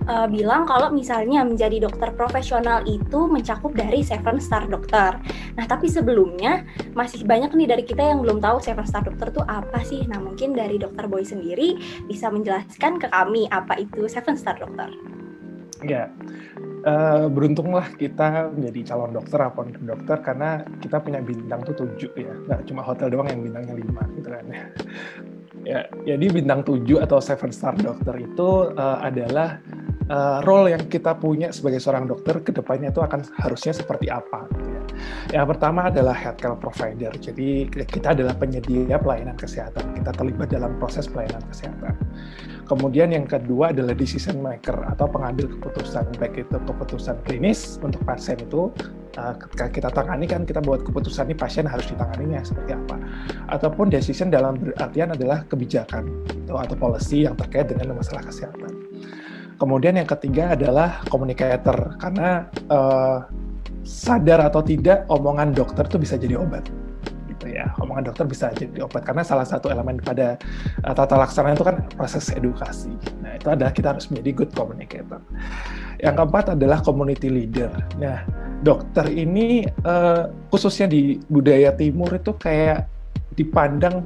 uh, 0.10 0.28
bilang 0.28 0.66
kalau 0.66 0.90
misalnya 0.90 1.46
menjadi 1.46 1.86
dokter 1.86 2.10
profesional 2.18 2.82
itu 2.90 3.30
mencakup 3.30 3.72
dari 3.78 4.02
seven 4.02 4.42
star 4.42 4.66
dokter. 4.66 5.22
Nah, 5.56 5.66
tapi 5.70 5.86
sebelumnya 5.88 6.66
masih 6.98 7.24
banyak 7.24 7.54
nih 7.54 7.68
dari 7.70 7.84
kita 7.86 8.02
yang 8.02 8.26
belum 8.26 8.42
tahu 8.42 8.58
seven 8.60 8.86
star 8.90 9.06
dokter 9.06 9.30
itu 9.30 9.42
apa 9.46 9.80
sih. 9.86 10.02
Nah, 10.10 10.18
mungkin 10.18 10.58
dari 10.58 10.82
dokter 10.82 11.06
Boy 11.06 11.22
sendiri 11.22 11.78
bisa 12.10 12.34
menjelaskan 12.34 12.98
ke 12.98 13.08
kami 13.14 13.46
apa 13.54 13.78
itu 13.78 14.10
seven 14.10 14.34
star 14.34 14.58
dokter. 14.58 14.90
Ya, 15.80 16.12
uh, 16.84 17.32
beruntunglah 17.32 17.88
kita 17.96 18.52
menjadi 18.52 18.92
calon 18.92 19.16
dokter 19.16 19.40
apa 19.40 19.64
dokter 19.80 20.18
karena 20.20 20.50
kita 20.84 21.00
punya 21.00 21.24
bintang 21.24 21.64
tuh 21.64 21.88
tujuh 21.88 22.12
ya, 22.20 22.36
nggak 22.52 22.68
cuma 22.68 22.84
hotel 22.84 23.08
doang 23.08 23.32
yang 23.32 23.40
bintangnya 23.40 23.80
lima 23.80 24.04
gitu 24.20 24.28
kan 24.28 24.44
ya. 25.66 25.86
Jadi 26.06 26.26
bintang 26.30 26.62
tujuh 26.66 27.02
atau 27.02 27.18
seven 27.22 27.52
star 27.54 27.76
dokter 27.78 28.16
itu 28.22 28.74
uh, 28.74 29.00
adalah 29.02 29.62
uh, 30.10 30.40
role 30.44 30.74
yang 30.74 30.84
kita 30.90 31.16
punya 31.16 31.54
sebagai 31.54 31.80
seorang 31.80 32.10
dokter 32.10 32.42
ke 32.42 32.52
depannya 32.52 32.90
itu 32.90 33.00
akan 33.00 33.24
harusnya 33.40 33.74
seperti 33.74 34.10
apa. 34.10 34.50
Gitu 34.52 34.70
ya. 34.70 34.82
Yang 35.40 35.46
pertama 35.56 35.88
adalah 35.88 36.16
healthcare 36.18 36.58
provider. 36.58 37.12
Jadi 37.16 37.70
kita 37.70 38.18
adalah 38.18 38.36
penyedia 38.36 38.98
pelayanan 39.00 39.38
kesehatan. 39.38 39.96
Kita 39.96 40.12
terlibat 40.14 40.50
dalam 40.52 40.76
proses 40.82 41.06
pelayanan 41.06 41.42
kesehatan. 41.48 41.94
Kemudian 42.70 43.10
yang 43.10 43.26
kedua 43.26 43.74
adalah 43.74 43.98
decision 43.98 44.46
maker 44.46 44.86
atau 44.94 45.10
pengambil 45.10 45.50
keputusan, 45.58 46.06
baik 46.22 46.46
itu 46.46 46.58
keputusan 46.70 47.18
klinis 47.26 47.82
untuk 47.82 47.98
pasien 48.06 48.38
itu 48.38 48.70
ketika 49.38 49.66
kita 49.70 49.90
tangani 49.92 50.26
kan 50.26 50.42
kita 50.44 50.60
buat 50.64 50.84
keputusan 50.84 51.30
ini 51.32 51.36
pasien 51.38 51.66
harus 51.68 51.88
ditanganinya 51.90 52.42
seperti 52.44 52.76
apa, 52.76 52.96
ataupun 53.52 53.92
decision 53.92 54.32
dalam 54.32 54.58
artian 54.80 55.14
adalah 55.14 55.44
kebijakan 55.48 56.08
itu 56.30 56.54
atau 56.56 56.76
policy 56.76 57.28
yang 57.28 57.38
terkait 57.38 57.70
dengan 57.70 57.98
masalah 57.98 58.26
kesehatan. 58.26 58.74
Kemudian 59.60 60.00
yang 60.00 60.08
ketiga 60.08 60.56
adalah 60.56 61.04
communicator 61.12 62.00
karena 62.00 62.48
uh, 62.72 63.28
sadar 63.84 64.48
atau 64.48 64.64
tidak 64.64 65.04
omongan 65.12 65.52
dokter 65.52 65.84
itu 65.84 66.00
bisa 66.00 66.16
jadi 66.16 66.40
obat 66.40 66.64
gitu 67.28 67.52
ya. 67.52 67.68
Omongan 67.84 68.08
dokter 68.08 68.24
bisa 68.24 68.56
jadi 68.56 68.88
obat 68.88 69.04
karena 69.04 69.20
salah 69.20 69.44
satu 69.44 69.68
elemen 69.68 70.00
pada 70.00 70.40
uh, 70.88 70.96
tata 70.96 71.20
laksana 71.20 71.60
itu 71.60 71.68
kan 71.68 71.84
proses 71.92 72.32
edukasi. 72.32 72.92
Nah 73.20 73.36
itu 73.36 73.52
adalah 73.52 73.76
kita 73.76 74.00
harus 74.00 74.08
menjadi 74.08 74.32
good 74.32 74.52
communicator. 74.56 75.20
Yang 76.00 76.16
keempat 76.24 76.46
adalah 76.56 76.80
community 76.80 77.28
leader. 77.28 77.72
Nah 78.00 78.24
dokter 78.62 79.08
ini 79.08 79.64
uh, 79.88 80.28
khususnya 80.52 80.92
di 80.92 81.18
budaya 81.32 81.72
timur 81.76 82.12
itu 82.12 82.36
kayak 82.36 82.88
dipandang 83.40 84.04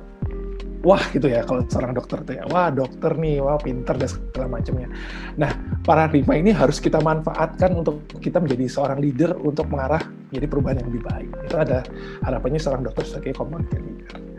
wah 0.84 1.00
gitu 1.16 1.32
ya 1.32 1.42
kalau 1.48 1.64
seorang 1.66 1.96
dokter 1.96 2.20
tuh 2.22 2.36
ya 2.38 2.44
wah 2.52 2.68
dokter 2.70 3.16
nih 3.16 3.40
wah 3.40 3.58
pinter 3.58 3.96
dan 3.96 4.10
segala 4.12 4.60
macamnya. 4.60 4.92
Nah 5.40 5.52
paradigma 5.88 6.36
ini 6.38 6.52
harus 6.52 6.78
kita 6.78 7.00
manfaatkan 7.00 7.72
untuk 7.74 8.04
kita 8.20 8.38
menjadi 8.44 8.68
seorang 8.68 9.00
leader 9.00 9.34
untuk 9.42 9.72
mengarah 9.72 10.04
menjadi 10.30 10.48
perubahan 10.52 10.78
yang 10.84 10.88
lebih 10.92 11.04
baik. 11.08 11.30
Itu 11.50 11.56
ada 11.58 11.88
harapannya 12.28 12.60
seorang 12.60 12.84
dokter 12.86 13.04
sebagai 13.08 13.40
community 13.40 13.80
leader 13.80 14.33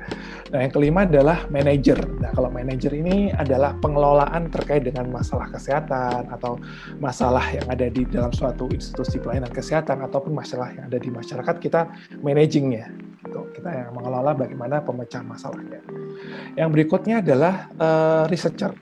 Nah, 0.54 0.62
yang 0.62 0.72
kelima 0.72 1.02
adalah 1.02 1.50
manajer. 1.50 1.98
Nah, 2.20 2.30
kalau 2.30 2.46
manajer 2.52 2.94
ini 2.94 3.34
adalah 3.34 3.74
pengelolaan 3.80 4.52
terkait 4.52 4.86
dengan 4.86 5.08
masalah 5.10 5.50
kesehatan 5.50 6.30
atau 6.30 6.60
masalah 7.02 7.42
yang 7.50 7.66
ada 7.66 7.90
di 7.90 8.06
dalam 8.06 8.30
suatu 8.30 8.70
institusi 8.70 9.18
pelayanan 9.18 9.50
kesehatan 9.50 10.04
ataupun 10.06 10.36
masalah 10.36 10.70
yang 10.70 10.86
ada 10.86 10.98
di 11.00 11.10
masyarakat 11.10 11.56
kita 11.58 11.90
managingnya. 12.22 12.86
Gitu. 13.24 13.40
Kita 13.58 13.70
yang 13.72 13.98
mengelola 13.98 14.36
bagaimana 14.36 14.78
pemecahan 14.84 15.26
masalahnya. 15.26 15.82
Yang 16.54 16.68
berikutnya 16.70 17.18
adalah 17.24 17.66
uh, 17.80 18.24
researcher. 18.30 18.76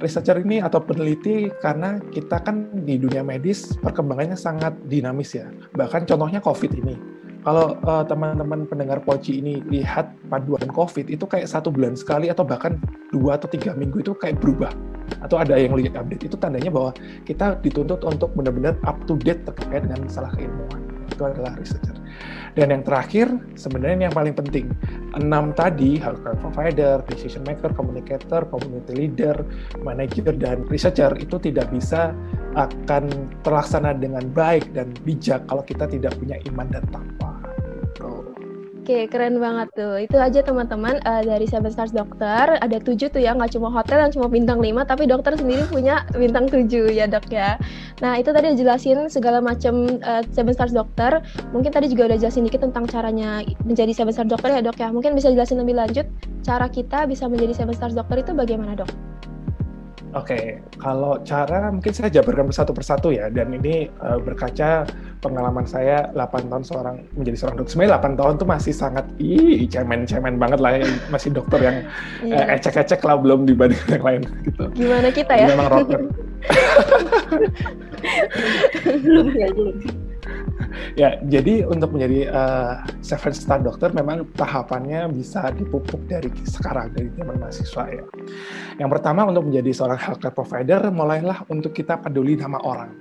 Researcher 0.00 0.42
ini 0.42 0.58
atau 0.58 0.82
peneliti 0.82 1.52
karena 1.62 2.02
kita 2.10 2.42
kan 2.42 2.70
di 2.82 2.98
dunia 2.98 3.22
medis 3.22 3.76
perkembangannya 3.78 4.34
sangat 4.40 4.74
dinamis 4.88 5.36
ya. 5.36 5.46
Bahkan 5.76 6.08
contohnya 6.08 6.40
COVID 6.42 6.72
ini 6.80 7.13
kalau 7.44 7.76
uh, 7.84 8.04
teman-teman 8.08 8.64
pendengar 8.64 9.04
Poci 9.04 9.38
ini 9.38 9.60
lihat 9.68 10.16
paduan 10.32 10.64
COVID 10.72 11.12
itu 11.12 11.28
kayak 11.28 11.44
satu 11.44 11.68
bulan 11.68 11.92
sekali 11.92 12.32
atau 12.32 12.40
bahkan 12.40 12.80
dua 13.12 13.36
atau 13.36 13.46
tiga 13.52 13.76
minggu 13.76 14.00
itu 14.00 14.16
kayak 14.16 14.40
berubah. 14.40 14.72
Atau 15.20 15.36
ada 15.36 15.60
yang 15.60 15.76
lihat 15.76 15.92
update 16.00 16.32
itu 16.32 16.36
tandanya 16.40 16.72
bahwa 16.72 16.96
kita 17.28 17.60
dituntut 17.60 18.00
untuk 18.08 18.32
benar-benar 18.32 18.80
up 18.88 18.96
to 19.04 19.20
date 19.20 19.44
terkait 19.44 19.84
dengan 19.84 20.08
masalah 20.08 20.32
keilmuan 20.32 20.93
itu 21.14 21.22
adalah 21.22 21.54
researcher. 21.54 21.94
Dan 22.54 22.70
yang 22.70 22.82
terakhir 22.86 23.26
sebenarnya 23.58 24.10
yang 24.10 24.14
paling 24.14 24.34
penting 24.34 24.70
enam 25.18 25.50
tadi 25.54 25.98
healthcare 25.98 26.38
provider 26.38 27.02
decision 27.10 27.42
maker 27.42 27.74
communicator 27.74 28.46
community 28.46 28.94
leader 28.94 29.34
manager 29.82 30.30
dan 30.34 30.62
researcher 30.70 31.10
itu 31.18 31.38
tidak 31.42 31.66
bisa 31.74 32.14
akan 32.54 33.10
terlaksana 33.42 33.98
dengan 33.98 34.30
baik 34.30 34.70
dan 34.70 34.94
bijak 35.02 35.42
kalau 35.50 35.66
kita 35.66 35.90
tidak 35.90 36.14
punya 36.14 36.38
iman 36.46 36.70
dan 36.70 36.86
takwa 36.94 37.43
Oke, 38.84 39.08
keren 39.08 39.40
banget 39.40 39.72
tuh. 39.72 39.96
Itu 39.96 40.20
aja 40.20 40.44
teman-teman 40.44 41.00
uh, 41.08 41.24
dari 41.24 41.48
Seven 41.48 41.72
Stars 41.72 41.96
Dokter. 41.96 42.60
Ada 42.60 42.84
tujuh 42.84 43.08
tuh 43.08 43.16
ya, 43.16 43.32
nggak 43.32 43.56
cuma 43.56 43.72
hotel 43.72 43.96
yang 43.96 44.12
cuma 44.12 44.28
bintang 44.28 44.60
lima, 44.60 44.84
tapi 44.84 45.08
dokter 45.08 45.32
sendiri 45.40 45.64
punya 45.72 46.04
bintang 46.12 46.52
tujuh 46.52 46.92
ya 46.92 47.08
dok 47.08 47.24
ya. 47.32 47.56
Nah 48.04 48.20
itu 48.20 48.28
tadi 48.28 48.52
jelasin 48.52 49.08
segala 49.08 49.40
macam 49.40 49.88
uh, 50.04 50.20
Seven 50.36 50.52
Stars 50.52 50.76
Dokter. 50.76 51.24
Mungkin 51.56 51.72
tadi 51.72 51.88
juga 51.88 52.12
udah 52.12 52.20
jelasin 52.20 52.44
dikit 52.44 52.60
tentang 52.60 52.84
caranya 52.84 53.40
menjadi 53.64 53.96
Seven 53.96 54.12
Stars 54.12 54.28
Dokter 54.28 54.52
ya 54.52 54.60
dok 54.60 54.76
ya. 54.76 54.92
Mungkin 54.92 55.16
bisa 55.16 55.32
jelasin 55.32 55.64
lebih 55.64 55.80
lanjut 55.80 56.04
cara 56.44 56.68
kita 56.68 57.08
bisa 57.08 57.24
menjadi 57.24 57.56
Seven 57.56 57.72
Stars 57.72 57.96
Dokter 57.96 58.20
itu 58.20 58.36
bagaimana 58.36 58.76
dok? 58.76 58.92
Oke, 60.14 60.30
okay. 60.30 60.44
kalau 60.78 61.18
cara 61.26 61.74
mungkin 61.74 61.90
saya 61.90 62.06
jabarkan 62.06 62.46
satu 62.54 62.70
persatu 62.70 63.10
ya, 63.10 63.26
dan 63.34 63.50
ini 63.50 63.90
uh, 63.98 64.22
berkaca 64.22 64.86
pengalaman 65.18 65.66
saya 65.66 66.06
8 66.14 66.46
tahun 66.46 66.62
seorang 66.62 66.96
menjadi 67.18 67.36
seorang 67.42 67.56
dokter. 67.58 67.74
Sebenarnya 67.74 67.98
8 67.98 68.20
tahun 68.22 68.34
tuh 68.38 68.46
masih 68.46 68.74
sangat 68.78 69.02
ih 69.18 69.66
cemen-cemen 69.66 70.38
banget 70.38 70.62
lah 70.62 70.78
ya, 70.78 70.86
masih 71.10 71.34
dokter 71.34 71.58
yang 71.66 71.76
yeah. 72.22 72.46
uh, 72.46 72.54
ecek-ecek 72.54 73.02
lah 73.02 73.18
belum 73.18 73.42
dibanding 73.42 73.82
yang 73.90 74.04
lain 74.06 74.22
gitu. 74.46 74.64
Gimana 74.78 75.10
kita 75.10 75.34
ya? 75.34 75.46
Memang 75.50 75.68
rocker. 75.82 76.00
belum 79.02 79.26
ya, 79.34 79.48
belum. 79.50 80.03
Ya, 80.92 81.16
jadi 81.24 81.64
untuk 81.64 81.96
menjadi 81.96 82.28
uh, 82.28 82.74
seven 83.00 83.32
star 83.32 83.64
dokter 83.64 83.90
memang 83.96 84.28
tahapannya 84.36 85.08
bisa 85.12 85.48
dipupuk 85.56 86.04
dari 86.04 86.28
sekarang 86.44 86.92
dari 86.92 87.08
zaman 87.16 87.40
mahasiswa 87.40 87.84
ya. 87.88 88.04
Yang 88.76 88.90
pertama 89.00 89.24
untuk 89.24 89.48
menjadi 89.48 89.70
seorang 89.72 90.00
healthcare 90.00 90.36
provider, 90.36 90.80
mulailah 90.92 91.48
untuk 91.48 91.72
kita 91.72 91.96
peduli 92.00 92.36
sama 92.36 92.60
orang. 92.62 92.92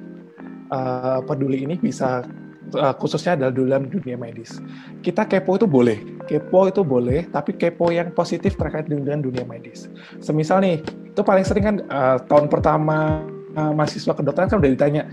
Uh, 0.73 1.21
peduli 1.27 1.61
ini 1.67 1.77
bisa 1.77 2.25
uh, 2.73 2.93
khususnya 2.97 3.37
adalah 3.37 3.53
dalam 3.53 3.91
dunia 3.91 4.17
medis. 4.17 4.57
Kita 5.05 5.27
kepo 5.29 5.59
itu 5.59 5.67
boleh, 5.69 5.99
kepo 6.25 6.65
itu 6.71 6.81
boleh, 6.81 7.29
tapi 7.29 7.53
kepo 7.53 7.93
yang 7.93 8.09
positif 8.15 8.57
terkait 8.57 8.89
dengan 8.89 9.21
dunia 9.21 9.45
medis. 9.45 9.91
Semisal 10.23 10.63
nih, 10.65 10.81
itu 11.13 11.21
paling 11.21 11.45
sering 11.45 11.65
kan 11.65 11.77
uh, 11.91 12.17
tahun 12.25 12.49
pertama 12.49 13.21
uh, 13.55 13.71
mahasiswa 13.73 14.13
kedokteran 14.13 14.49
kan 14.49 14.57
udah 14.59 14.71
ditanya, 14.71 15.03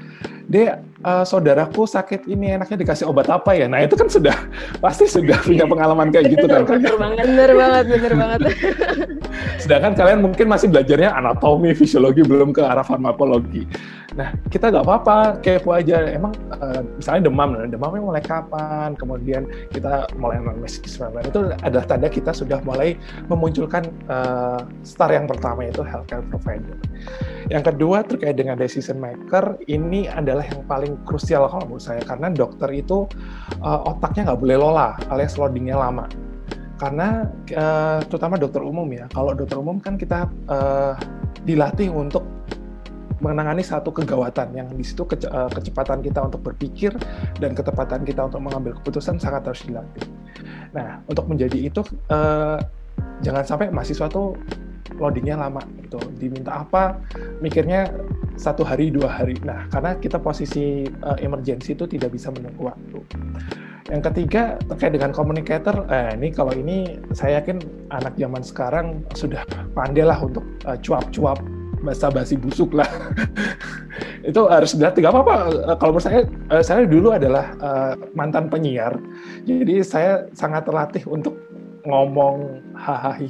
Dek, 0.51 0.83
uh, 1.07 1.23
saudaraku 1.23 1.87
sakit 1.87 2.27
ini 2.27 2.59
enaknya 2.59 2.83
dikasih 2.83 3.07
obat 3.07 3.31
apa 3.31 3.55
ya? 3.55 3.71
Nah 3.71 3.87
itu 3.87 3.95
kan 3.95 4.11
sudah 4.11 4.35
pasti 4.85 5.07
sudah 5.07 5.39
punya 5.41 5.65
pengalaman 5.69 6.11
kayak 6.11 6.35
gitu 6.35 6.47
kan? 6.51 6.67
bener 6.67 6.97
banget, 6.99 7.25
bener 7.31 7.51
banget, 7.55 7.85
bener 7.87 8.15
banget. 8.19 8.41
Sedangkan 9.63 9.93
kalian 9.95 10.21
mungkin 10.25 10.47
masih 10.51 10.67
belajarnya 10.73 11.15
anatomi, 11.15 11.71
fisiologi, 11.77 12.27
belum 12.27 12.51
ke 12.51 12.63
arah 12.65 12.83
farmakologi. 12.83 13.69
Nah 14.19 14.35
kita 14.51 14.75
nggak 14.75 14.83
apa-apa, 14.87 15.39
kepo 15.39 15.71
aja. 15.75 16.03
Emang 16.11 16.35
uh, 16.51 16.83
misalnya 16.99 17.31
demam, 17.31 17.55
nah, 17.55 17.69
demamnya 17.71 18.03
mulai 18.03 18.23
kapan? 18.23 18.99
Kemudian 18.99 19.47
kita 19.71 20.11
mulai 20.19 20.43
meski 20.59 20.91
itu 20.91 21.41
adalah 21.63 21.85
tanda 21.87 22.09
kita 22.11 22.35
sudah 22.35 22.59
mulai 22.67 22.99
memunculkan 23.31 23.87
uh, 24.11 24.59
star 24.83 25.15
yang 25.15 25.31
pertama 25.31 25.63
yaitu 25.63 25.87
healthcare 25.87 26.25
provider. 26.27 26.75
Yang 27.51 27.75
kedua 27.75 28.03
terkait 28.07 28.39
dengan 28.39 28.59
decision 28.59 28.99
maker, 28.99 29.59
ini 29.71 30.11
adalah 30.11 30.43
yang 30.47 30.63
paling 30.67 30.99
krusial 31.07 31.47
kalau 31.47 31.67
menurut 31.67 31.85
saya 31.85 32.03
karena 32.03 32.31
dokter 32.31 32.71
itu 32.75 33.07
uh, 33.63 33.81
otaknya 33.87 34.31
nggak 34.33 34.41
boleh 34.43 34.57
lola 34.59 34.89
alias 35.11 35.39
loadingnya 35.39 35.79
lama 35.79 36.07
karena 36.81 37.29
uh, 37.61 38.01
terutama 38.09 38.41
dokter 38.41 38.65
umum 38.65 38.89
ya 38.89 39.05
kalau 39.13 39.37
dokter 39.37 39.61
umum 39.61 39.77
kan 39.77 40.01
kita 40.01 40.25
uh, 40.49 40.97
dilatih 41.45 41.93
untuk 41.93 42.25
menangani 43.21 43.61
satu 43.61 43.93
kegawatan 43.93 44.57
yang 44.57 44.69
di 44.73 44.85
situ 44.85 45.05
kece 45.05 45.29
kecepatan 45.29 46.01
kita 46.01 46.25
untuk 46.25 46.41
berpikir 46.41 46.93
dan 47.39 47.53
ketepatan 47.53 48.05
kita 48.05 48.27
untuk 48.27 48.41
mengambil 48.41 48.77
keputusan 48.81 49.21
sangat 49.21 49.45
harus 49.45 49.63
dilatih. 49.65 50.05
Nah, 50.73 51.03
untuk 51.07 51.29
menjadi 51.29 51.69
itu 51.71 51.85
uh, 52.11 52.59
jangan 53.21 53.45
sampai 53.45 53.69
mahasiswa 53.69 54.09
tuh 54.09 54.35
loadingnya 54.99 55.39
lama 55.39 55.63
gitu. 55.85 56.01
Diminta 56.19 56.65
apa, 56.65 56.99
mikirnya 57.41 57.89
satu 58.41 58.65
hari 58.65 58.89
dua 58.93 59.11
hari. 59.11 59.37
Nah, 59.45 59.69
karena 59.69 59.97
kita 60.01 60.17
posisi 60.21 60.89
uh, 61.05 61.19
emergency 61.21 61.77
itu 61.77 61.85
tidak 61.87 62.17
bisa 62.17 62.33
menunggu 62.33 62.73
waktu. 62.73 63.01
Yang 63.91 64.03
ketiga 64.13 64.55
terkait 64.71 64.95
dengan 64.95 65.11
communicator, 65.11 65.83
eh, 65.91 66.15
ini 66.15 66.31
kalau 66.31 66.55
ini 66.55 67.03
saya 67.11 67.43
yakin 67.43 67.59
anak 67.91 68.15
zaman 68.15 68.39
sekarang 68.39 68.87
sudah 69.19 69.43
pandai 69.75 70.07
lah 70.07 70.15
untuk 70.23 70.47
uh, 70.63 70.79
cuap-cuap 71.81 72.13
basa-basi 72.13 72.37
busuk 72.37 72.77
lah. 72.77 72.89
itu 74.29 74.41
harus 74.47 74.77
dilatih. 74.77 75.01
Gak 75.05 75.13
apa-apa. 75.17 75.35
Kalau 75.81 75.93
menurut 75.97 76.05
saya, 76.05 76.21
saya 76.61 76.85
dulu 76.85 77.13
adalah 77.17 77.57
uh, 77.61 77.93
mantan 78.13 78.53
penyiar. 78.53 79.01
Jadi 79.49 79.81
saya 79.81 80.29
sangat 80.37 80.69
terlatih 80.69 81.05
untuk 81.09 81.40
ngomong 81.87 82.61
hahaha 82.77 83.21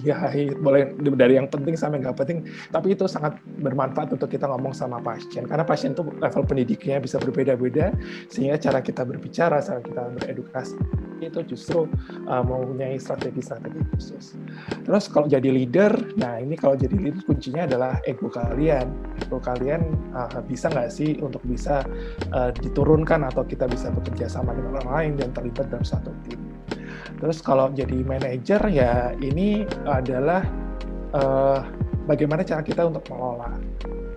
boleh 0.59 0.95
dari 1.15 1.39
yang 1.39 1.47
penting 1.51 1.75
sampai 1.79 2.03
nggak 2.03 2.17
penting. 2.19 2.47
Tapi 2.71 2.95
itu 2.95 3.07
sangat 3.07 3.39
bermanfaat 3.63 4.15
untuk 4.15 4.31
kita 4.31 4.47
ngomong 4.51 4.75
sama 4.75 4.99
pasien 5.03 5.47
karena 5.47 5.63
pasien 5.67 5.95
itu 5.95 6.03
level 6.07 6.43
pendidiknya 6.47 6.99
bisa 6.99 7.19
berbeda-beda 7.23 7.95
sehingga 8.31 8.59
cara 8.59 8.81
kita 8.83 9.03
berbicara 9.07 9.63
cara 9.63 9.81
kita 9.83 10.03
beredukasi 10.19 10.79
itu 11.21 11.45
justru 11.45 11.85
uh, 12.27 12.41
mempunyai 12.41 12.97
strategi-strategi 12.97 13.81
khusus. 13.93 14.41
Terus 14.89 15.05
kalau 15.13 15.29
jadi 15.29 15.53
leader 15.53 15.93
nah 16.17 16.41
ini 16.41 16.57
kalau 16.57 16.75
jadi 16.81 16.97
leader 16.97 17.21
kuncinya 17.29 17.69
adalah 17.69 18.01
ego 18.09 18.33
kalian. 18.33 18.89
Ego 19.21 19.37
kalian 19.39 19.85
uh, 20.17 20.41
bisa 20.49 20.73
nggak 20.73 20.89
sih 20.89 21.21
untuk 21.21 21.45
bisa 21.45 21.85
uh, 22.33 22.51
diturunkan 22.57 23.29
atau 23.29 23.45
kita 23.45 23.69
bisa 23.69 23.93
bekerja 23.93 24.33
sama 24.33 24.57
dengan 24.57 24.81
orang 24.81 24.91
lain 24.91 25.13
dan 25.21 25.29
terlibat 25.37 25.69
dalam 25.69 25.85
satu 25.85 26.11
tim 26.25 26.41
Terus 27.21 27.39
kalau 27.45 27.69
jadi 27.73 28.01
manajer 28.05 28.61
ya 28.73 29.13
ini 29.19 29.69
adalah 29.85 30.45
uh, 31.15 31.63
bagaimana 32.09 32.43
cara 32.47 32.63
kita 32.65 32.89
untuk 32.89 33.05
mengelola. 33.11 33.55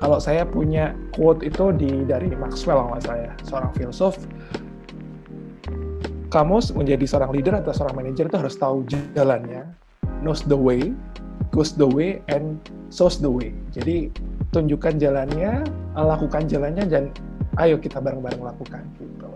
Kalau 0.03 0.19
saya 0.19 0.43
punya 0.43 0.91
quote 1.15 1.47
itu 1.47 1.71
di 1.79 2.03
dari 2.03 2.27
Maxwell 2.35 2.91
kalau 2.91 2.99
saya, 2.99 3.31
seorang 3.47 3.71
filsuf. 3.77 4.19
Kamu 6.27 6.57
menjadi 6.73 7.05
seorang 7.05 7.29
leader 7.29 7.61
atau 7.61 7.71
seorang 7.71 8.03
manajer 8.03 8.25
itu 8.25 8.37
harus 8.41 8.57
tahu 8.57 8.83
jalannya, 9.13 9.69
knows 10.25 10.41
the 10.49 10.57
way, 10.57 10.89
goes 11.53 11.77
the 11.77 11.85
way, 11.85 12.25
and 12.25 12.57
shows 12.89 13.21
the 13.21 13.29
way. 13.29 13.53
Jadi 13.69 14.09
tunjukkan 14.49 14.97
jalannya, 14.97 15.61
lakukan 15.93 16.49
jalannya, 16.49 16.89
dan 16.89 17.13
ayo 17.61 17.77
kita 17.77 18.01
bareng-bareng 18.01 18.41
lakukan. 18.41 18.81
Gitu. 18.97 19.29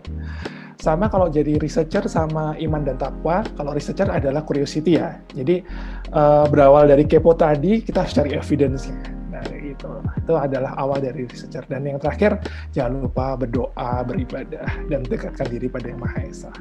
Sama 0.78 1.10
kalau 1.10 1.26
jadi 1.26 1.58
researcher 1.58 2.06
sama 2.06 2.54
iman 2.62 2.86
dan 2.86 3.02
takwa, 3.02 3.42
kalau 3.58 3.74
researcher 3.74 4.06
adalah 4.14 4.46
curiosity 4.46 5.02
ya. 5.02 5.18
Jadi 5.34 5.66
uh, 6.14 6.46
berawal 6.46 6.86
dari 6.86 7.02
kepo 7.10 7.34
tadi, 7.34 7.82
kita 7.82 8.06
harus 8.06 8.14
cari 8.14 8.38
evidence-nya. 8.38 8.98
Nah, 9.34 9.42
itu 9.58 9.90
itu 10.22 10.34
adalah 10.38 10.78
awal 10.78 11.02
dari 11.02 11.26
researcher. 11.26 11.66
Dan 11.66 11.82
yang 11.90 11.98
terakhir, 11.98 12.38
jangan 12.78 13.10
lupa 13.10 13.34
berdoa, 13.34 14.06
beribadah, 14.06 14.70
dan 14.86 15.02
dekatkan 15.02 15.50
diri 15.50 15.66
pada 15.66 15.90
Yang 15.90 16.00
Maha 16.06 16.20
Esa. 16.30 16.52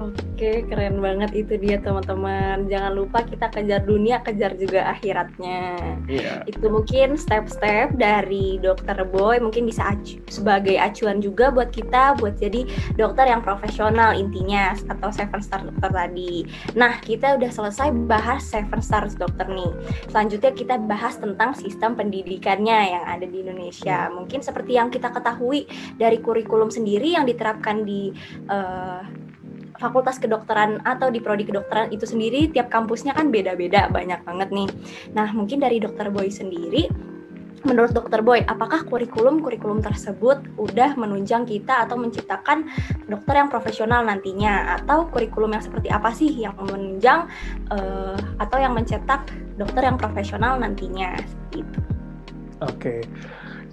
Oke, 0.00 0.64
keren 0.64 1.04
banget 1.04 1.44
itu 1.44 1.60
dia 1.60 1.76
teman-teman. 1.76 2.64
Jangan 2.72 2.92
lupa 2.96 3.20
kita 3.20 3.52
kejar 3.52 3.84
dunia, 3.84 4.24
kejar 4.24 4.56
juga 4.56 4.88
akhiratnya. 4.96 5.76
Iya. 6.08 6.48
Itu 6.48 6.72
mungkin 6.72 7.20
step-step 7.20 8.00
dari 8.00 8.56
dokter 8.56 8.96
Boy 9.04 9.44
mungkin 9.44 9.68
bisa 9.68 9.92
acu 9.92 10.16
sebagai 10.32 10.80
acuan 10.80 11.20
juga 11.20 11.52
buat 11.52 11.68
kita 11.68 12.16
buat 12.16 12.40
jadi 12.40 12.64
dokter 12.96 13.28
yang 13.28 13.44
profesional 13.44 14.16
intinya 14.16 14.72
atau 14.88 15.12
seven 15.12 15.44
star 15.44 15.68
dokter 15.68 15.92
tadi. 15.92 16.48
Nah, 16.72 16.96
kita 17.04 17.36
udah 17.36 17.52
selesai 17.52 17.92
bahas 18.08 18.40
seven 18.40 18.80
star 18.80 19.04
dokter 19.04 19.52
nih. 19.52 19.68
Selanjutnya 20.08 20.56
kita 20.56 20.80
bahas 20.80 21.20
tentang 21.20 21.52
sistem 21.52 21.92
pendidikannya 21.92 22.96
yang 22.96 23.04
ada 23.04 23.28
di 23.28 23.44
Indonesia. 23.44 24.08
Mungkin 24.08 24.40
seperti 24.40 24.80
yang 24.80 24.88
kita 24.88 25.12
ketahui 25.12 25.68
dari 26.00 26.16
kurikulum 26.24 26.72
sendiri 26.72 27.20
yang 27.20 27.28
diterapkan 27.28 27.84
di 27.84 28.16
uh, 28.48 29.04
fakultas 29.80 30.20
kedokteran 30.20 30.84
atau 30.84 31.08
di 31.08 31.18
prodi 31.18 31.48
kedokteran 31.48 31.88
itu 31.88 32.04
sendiri 32.04 32.52
tiap 32.52 32.68
kampusnya 32.68 33.16
kan 33.16 33.32
beda-beda 33.32 33.88
banyak 33.88 34.20
banget 34.22 34.48
nih. 34.52 34.68
Nah, 35.16 35.32
mungkin 35.32 35.58
dari 35.58 35.80
dokter 35.80 36.12
Boy 36.12 36.28
sendiri 36.28 36.86
menurut 37.64 37.92
dokter 37.92 38.24
Boy, 38.24 38.40
apakah 38.44 38.88
kurikulum-kurikulum 38.88 39.84
tersebut 39.84 40.40
udah 40.56 40.96
menunjang 40.96 41.44
kita 41.44 41.84
atau 41.84 42.00
menciptakan 42.00 42.64
dokter 43.04 43.36
yang 43.36 43.52
profesional 43.52 44.00
nantinya 44.04 44.80
atau 44.80 45.04
kurikulum 45.12 45.52
yang 45.52 45.64
seperti 45.64 45.88
apa 45.92 46.10
sih 46.16 46.30
yang 46.40 46.56
menunjang 46.56 47.28
uh, 47.68 48.16
atau 48.40 48.56
yang 48.56 48.72
mencetak 48.72 49.28
dokter 49.60 49.84
yang 49.84 50.00
profesional 50.00 50.56
nantinya 50.56 51.20
itu. 51.52 51.80
Oke. 52.64 53.00
Okay. 53.00 53.00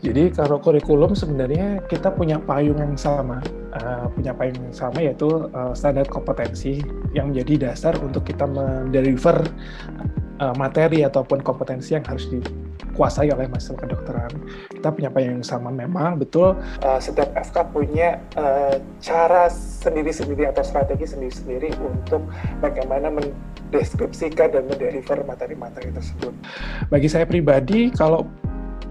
Jadi 0.06 0.30
kalau 0.30 0.62
kurikulum 0.62 1.18
sebenarnya 1.18 1.82
kita 1.90 2.14
punya 2.14 2.38
payung 2.38 2.78
yang 2.78 2.94
sama, 2.94 3.42
uh, 3.74 4.06
punya 4.14 4.30
payung 4.38 4.58
yang 4.70 4.76
sama 4.76 5.02
yaitu 5.02 5.50
uh, 5.50 5.74
standar 5.74 6.06
kompetensi 6.06 6.86
yang 7.18 7.34
menjadi 7.34 7.72
dasar 7.72 7.98
untuk 7.98 8.30
kita 8.30 8.46
mendeliver 8.46 9.42
uh, 10.38 10.54
materi 10.54 11.02
ataupun 11.02 11.42
kompetensi 11.42 11.98
yang 11.98 12.06
harus 12.06 12.30
dikuasai 12.30 13.34
oleh 13.34 13.50
mahasiswa 13.50 13.78
kedokteran. 13.78 14.32
Kita 14.70 14.90
punya 14.94 15.10
payung 15.10 15.42
yang 15.42 15.48
sama 15.48 15.74
memang 15.74 16.22
betul. 16.22 16.54
Uh, 16.86 17.02
setiap 17.02 17.34
FK 17.34 17.74
punya 17.74 18.22
uh, 18.38 18.78
cara 19.02 19.50
sendiri-sendiri 19.50 20.46
atau 20.46 20.62
strategi 20.62 21.10
sendiri-sendiri 21.10 21.74
untuk 21.82 22.22
bagaimana 22.62 23.10
mendeskripsikan 23.10 24.54
dan 24.54 24.64
mendeliver 24.70 25.26
materi-materi 25.26 25.90
tersebut. 25.90 26.34
Bagi 26.94 27.10
saya 27.10 27.26
pribadi, 27.26 27.90
kalau 27.90 28.26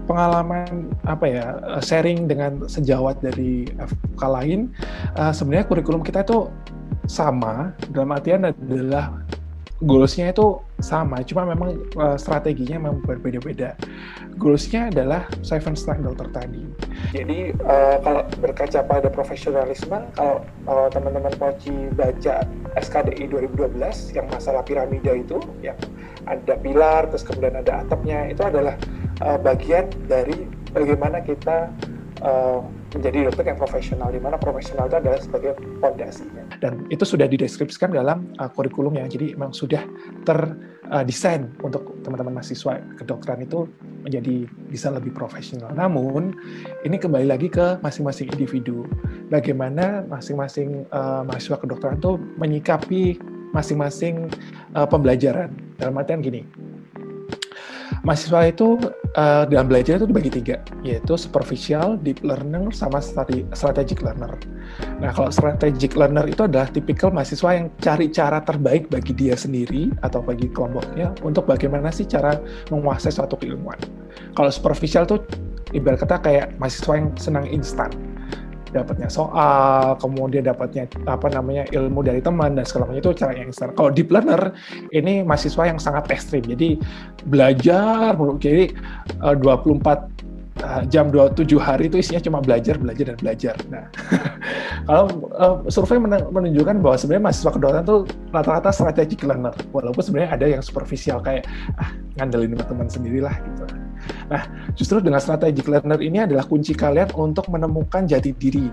pengalaman 0.07 0.89
apa 1.03 1.25
ya 1.27 1.45
eh, 1.77 1.81
sharing 1.83 2.25
dengan 2.25 2.65
sejawat 2.65 3.19
dari 3.19 3.67
FK 3.75 4.21
lain 4.23 4.71
uh, 5.19 5.35
sebenarnya 5.35 5.67
kurikulum 5.67 6.01
kita 6.01 6.23
itu 6.23 6.47
sama. 7.07 7.75
Dalam 7.91 8.11
artian 8.15 8.47
adalah 8.47 9.23
goalsnya 9.85 10.33
itu 10.33 10.57
sama 10.81 11.21
cuma 11.21 11.45
memang 11.45 11.77
uh, 12.01 12.17
strateginya 12.17 12.81
memang 12.81 13.05
berbeda-beda. 13.05 13.77
Goalsnya 14.37 14.89
adalah 14.89 15.29
seven 15.45 15.77
star 15.77 16.01
dokter 16.01 16.29
tadi. 16.33 16.65
Jadi 17.13 17.53
uh, 17.61 17.97
kalau 18.01 18.25
berkaca 18.41 18.81
pada 18.85 19.09
profesionalisme 19.09 19.97
kalau 20.17 20.41
uh, 20.65 20.89
teman-teman 20.89 21.33
Poci 21.37 21.93
baca 21.93 22.45
SKDI 22.77 23.29
2012 23.29 24.17
yang 24.17 24.25
masalah 24.29 24.61
piramida 24.65 25.13
itu 25.13 25.37
yang 25.61 25.77
ada 26.25 26.57
pilar 26.59 27.07
terus 27.09 27.23
kemudian 27.25 27.57
ada 27.57 27.81
atapnya 27.85 28.29
itu 28.29 28.43
adalah 28.43 28.75
uh, 29.21 29.39
bagian 29.41 29.89
dari 30.05 30.45
bagaimana 30.73 31.21
kita 31.23 31.71
uh, 32.21 32.61
menjadi 32.95 33.29
dokter 33.29 33.45
yang 33.51 33.59
profesional, 33.59 34.09
di 34.09 34.21
mana 34.21 34.39
profesional 34.39 34.87
itu 34.89 34.97
adalah 34.97 35.19
sebagai 35.19 35.53
fondasinya. 35.83 36.43
Dan 36.57 36.87
itu 36.89 37.03
sudah 37.03 37.27
dideskripsikan 37.29 37.93
dalam 37.93 38.31
uh, 38.41 38.49
kurikulumnya, 38.49 39.05
jadi 39.05 39.35
memang 39.37 39.53
sudah 39.53 39.83
terdesain 40.23 41.51
uh, 41.51 41.67
untuk 41.67 41.99
teman-teman 42.01 42.39
mahasiswa 42.39 42.79
kedokteran 42.97 43.43
itu 43.43 43.67
menjadi 44.07 44.47
bisa 44.71 44.87
lebih 44.89 45.11
profesional. 45.11 45.69
Namun, 45.75 46.33
ini 46.87 46.95
kembali 46.95 47.27
lagi 47.27 47.51
ke 47.51 47.77
masing-masing 47.83 48.31
individu. 48.31 48.87
Bagaimana 49.27 50.07
masing-masing 50.07 50.87
uh, 50.95 51.27
mahasiswa 51.27 51.59
kedokteran 51.59 51.99
itu 51.99 52.15
menyikapi 52.39 53.19
masing-masing 53.51 54.31
uh, 54.73 54.87
pembelajaran. 54.87 55.51
Dalam 55.77 55.99
artian 55.99 56.25
gini, 56.25 56.41
mahasiswa 58.03 58.49
itu 58.49 58.79
uh, 59.15 59.43
dalam 59.47 59.67
belajar 59.67 59.99
itu 60.01 60.07
dibagi 60.09 60.31
tiga, 60.31 60.55
yaitu 60.83 61.13
superficial, 61.15 61.95
deep 62.01 62.19
learner, 62.25 62.69
sama 62.71 62.99
strategic 63.53 63.99
learner. 64.03 64.33
Nah, 64.99 65.11
kalau 65.15 65.31
strategic 65.31 65.95
learner 65.95 66.27
itu 66.27 66.45
adalah 66.45 66.67
tipikal 66.69 67.09
mahasiswa 67.09 67.49
yang 67.55 67.67
cari 67.79 68.07
cara 68.11 68.43
terbaik 68.43 68.91
bagi 68.91 69.13
dia 69.15 69.35
sendiri 69.37 69.93
atau 70.03 70.19
bagi 70.19 70.51
kelompoknya 70.51 71.13
untuk 71.23 71.47
bagaimana 71.47 71.93
sih 71.93 72.07
cara 72.07 72.37
menguasai 72.73 73.13
suatu 73.13 73.39
keilmuan. 73.39 73.79
Kalau 74.35 74.51
superficial 74.51 75.07
itu 75.07 75.17
ibarat 75.75 76.03
kata 76.03 76.17
kayak 76.23 76.47
mahasiswa 76.59 76.93
yang 76.95 77.09
senang 77.19 77.45
instan 77.51 77.91
dapatnya 78.71 79.09
soal, 79.09 79.95
kemudian 79.99 80.43
dapatnya 80.45 80.89
apa 81.07 81.27
namanya 81.31 81.67
ilmu 81.71 82.03
dari 82.03 82.19
teman 82.19 82.55
dan 82.55 82.65
segala 82.67 82.91
macam 82.91 83.01
itu 83.01 83.11
cara 83.15 83.31
yang 83.35 83.47
instan. 83.49 83.71
Kalau 83.73 83.89
deep 83.91 84.09
learner 84.11 84.51
ini 84.91 85.23
mahasiswa 85.23 85.63
yang 85.67 85.79
sangat 85.79 86.09
ekstrim. 86.11 86.43
Jadi 86.43 86.79
belajar 87.27 88.15
jadi 88.39 88.71
24 89.21 89.37
uh, 89.37 90.07
uh, 90.63 90.83
jam 90.89 91.09
27 91.13 91.57
hari 91.57 91.89
itu 91.89 92.01
isinya 92.01 92.21
cuma 92.21 92.39
belajar, 92.41 92.77
belajar 92.77 93.13
dan 93.13 93.17
belajar. 93.19 93.55
Nah, 93.69 93.85
kalau 94.87 95.05
uh, 95.37 95.55
survei 95.69 96.01
menunjukkan 96.01 96.81
bahwa 96.81 96.95
sebenarnya 96.97 97.23
mahasiswa 97.29 97.51
kedokteran 97.53 97.83
itu 97.85 97.97
rata-rata 98.33 98.69
strategic 98.73 99.21
learner, 99.25 99.53
walaupun 99.73 100.01
sebenarnya 100.01 100.31
ada 100.33 100.45
yang 100.47 100.61
superficial 100.63 101.21
kayak 101.21 101.45
ah 101.77 101.93
ngandelin 102.17 102.57
teman 102.57 102.87
sendirilah 102.89 103.33
gitu. 103.33 103.86
Nah, 104.27 104.43
justru 104.75 104.99
dengan 104.99 105.23
strategic 105.23 105.67
learner 105.67 105.99
ini 106.03 106.23
adalah 106.23 106.43
kunci 106.43 106.75
kalian 106.75 107.11
untuk 107.15 107.47
menemukan 107.47 108.03
jati 108.03 108.35
diri. 108.35 108.67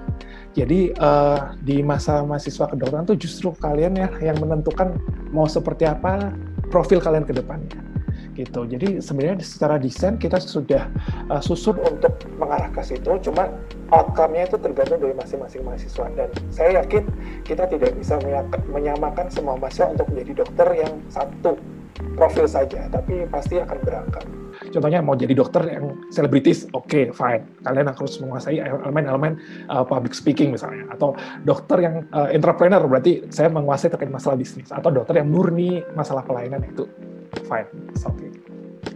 Jadi 0.54 0.94
uh, 0.98 1.54
di 1.62 1.82
masa 1.82 2.22
mahasiswa 2.22 2.70
kedokteran 2.70 3.06
tuh 3.06 3.18
justru 3.18 3.50
kalian 3.58 3.98
ya 3.98 4.08
yang 4.22 4.38
menentukan 4.38 4.94
mau 5.34 5.46
seperti 5.46 5.86
apa 5.86 6.34
profil 6.70 6.98
kalian 7.02 7.26
ke 7.26 7.34
depannya. 7.34 7.94
Gitu. 8.34 8.66
Jadi 8.66 8.98
sebenarnya 8.98 9.46
secara 9.46 9.78
desain 9.78 10.18
kita 10.18 10.42
sudah 10.42 10.90
uh, 11.30 11.38
susun 11.38 11.78
untuk 11.86 12.18
mengarah 12.34 12.66
ke 12.74 12.82
situ, 12.82 13.14
cuma 13.22 13.46
outcome-nya 13.94 14.50
itu 14.50 14.58
tergantung 14.58 14.98
dari 14.98 15.14
masing-masing 15.14 15.62
mahasiswa. 15.62 16.06
Dan 16.18 16.28
saya 16.50 16.82
yakin 16.82 17.06
kita 17.46 17.70
tidak 17.70 17.94
bisa 17.94 18.18
menyamakan 18.66 19.30
semua 19.30 19.54
mahasiswa 19.54 19.94
untuk 19.94 20.10
menjadi 20.10 20.42
dokter 20.42 20.68
yang 20.82 20.92
satu 21.06 21.54
profil 22.18 22.46
saja, 22.50 22.86
tapi 22.90 23.26
pasti 23.30 23.58
akan 23.58 23.78
berangkat. 23.82 24.24
Contohnya 24.70 25.02
mau 25.02 25.18
jadi 25.18 25.34
dokter 25.34 25.62
yang 25.66 25.98
selebritis, 26.10 26.66
oke, 26.74 26.86
okay, 26.86 27.04
fine. 27.10 27.42
Kalian 27.62 27.90
harus 27.90 28.18
menguasai 28.22 28.58
elemen-elemen 28.62 29.38
uh, 29.70 29.82
public 29.86 30.14
speaking 30.14 30.54
misalnya. 30.54 30.86
Atau 30.94 31.18
dokter 31.42 31.82
yang 31.82 32.06
uh, 32.14 32.30
entrepreneur, 32.30 32.82
berarti 32.86 33.26
saya 33.30 33.50
menguasai 33.50 33.90
terkait 33.90 34.10
masalah 34.10 34.38
bisnis. 34.38 34.70
Atau 34.70 34.94
dokter 34.94 35.22
yang 35.22 35.30
murni 35.30 35.82
masalah 35.94 36.22
pelayanan 36.22 36.62
itu 36.66 36.86
fine, 37.46 37.66
oke. 38.06 38.14
Okay. 38.14 38.53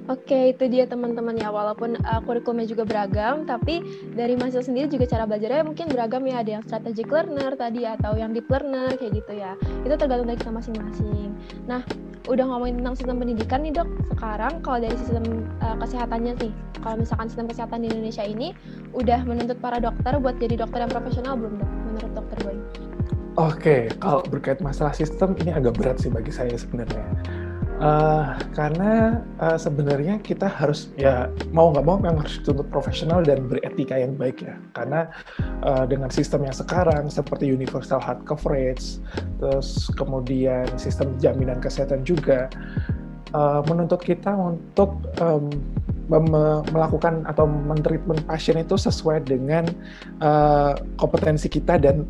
Oke, 0.09 0.57
itu 0.57 0.65
dia 0.73 0.89
teman-teman 0.89 1.37
ya. 1.37 1.53
Walaupun 1.53 2.01
uh, 2.01 2.21
kurikulumnya 2.25 2.65
juga 2.65 2.89
beragam, 2.89 3.45
tapi 3.45 3.85
dari 4.17 4.41
mahasiswa 4.41 4.65
sendiri 4.65 4.89
juga 4.89 5.05
cara 5.05 5.29
belajarnya 5.29 5.69
mungkin 5.69 5.93
beragam 5.93 6.25
ya. 6.25 6.41
Ada 6.41 6.51
yang 6.59 6.63
strategic 6.65 7.13
learner 7.13 7.53
tadi 7.61 7.85
atau 7.85 8.17
yang 8.17 8.33
deep 8.33 8.49
learner 8.49 8.97
kayak 8.97 9.13
gitu 9.21 9.33
ya. 9.37 9.53
Itu 9.85 10.01
tergantung 10.01 10.33
dari 10.33 10.41
kita 10.41 10.49
masing-masing. 10.49 11.37
Nah, 11.69 11.85
udah 12.25 12.45
ngomongin 12.49 12.81
tentang 12.81 12.97
sistem 12.97 13.17
pendidikan 13.21 13.61
nih 13.61 13.73
dok. 13.77 13.89
Sekarang 14.17 14.53
kalau 14.65 14.79
dari 14.81 14.97
sistem 14.97 15.25
uh, 15.61 15.77
kesehatannya 15.77 16.33
sih, 16.41 16.51
kalau 16.81 16.97
misalkan 17.05 17.27
sistem 17.29 17.47
kesehatan 17.53 17.79
di 17.85 17.89
Indonesia 17.93 18.25
ini 18.25 18.57
udah 18.97 19.21
menuntut 19.29 19.61
para 19.61 19.77
dokter 19.77 20.17
buat 20.17 20.41
jadi 20.41 20.57
dokter 20.57 20.89
yang 20.89 20.93
profesional 20.93 21.37
belum 21.37 21.61
dok? 21.61 21.71
Menurut 21.85 22.13
dokter 22.17 22.39
Boy? 22.49 22.57
Oke, 23.39 23.77
kalau 24.03 24.25
berkait 24.27 24.59
masalah 24.65 24.97
sistem 24.97 25.37
ini 25.39 25.55
agak 25.55 25.77
berat 25.79 26.01
sih 26.03 26.11
bagi 26.11 26.35
saya 26.35 26.59
sebenarnya 26.59 27.07
Uh, 27.79 28.35
karena 28.59 29.23
uh, 29.39 29.55
sebenarnya 29.55 30.19
kita 30.19 30.51
harus 30.51 30.91
ya 30.99 31.31
mau 31.55 31.71
nggak 31.71 31.87
mau 31.87 31.95
memang 31.95 32.27
harus 32.27 32.43
dituntut 32.43 32.67
profesional 32.75 33.23
dan 33.23 33.47
beretika 33.47 33.95
yang 33.95 34.19
baik 34.19 34.43
ya. 34.43 34.59
Karena 34.75 35.07
uh, 35.63 35.87
dengan 35.87 36.11
sistem 36.11 36.43
yang 36.43 36.57
sekarang 36.57 37.07
seperti 37.07 37.47
universal 37.47 38.03
health 38.03 38.27
coverage 38.27 38.99
terus 39.39 39.87
kemudian 39.95 40.67
sistem 40.75 41.15
jaminan 41.23 41.63
kesehatan 41.63 42.03
juga 42.03 42.51
uh, 43.31 43.63
menuntut 43.71 44.03
kita 44.03 44.35
untuk 44.35 44.99
um, 45.23 45.47
melakukan 46.73 47.29
atau 47.29 47.45
mentreatment 47.45 48.25
pasien 48.25 48.57
itu 48.57 48.81
sesuai 48.81 49.29
dengan 49.29 49.69
uh, 50.25 50.73
kompetensi 50.97 51.53
kita 51.53 51.77
dan 51.77 52.09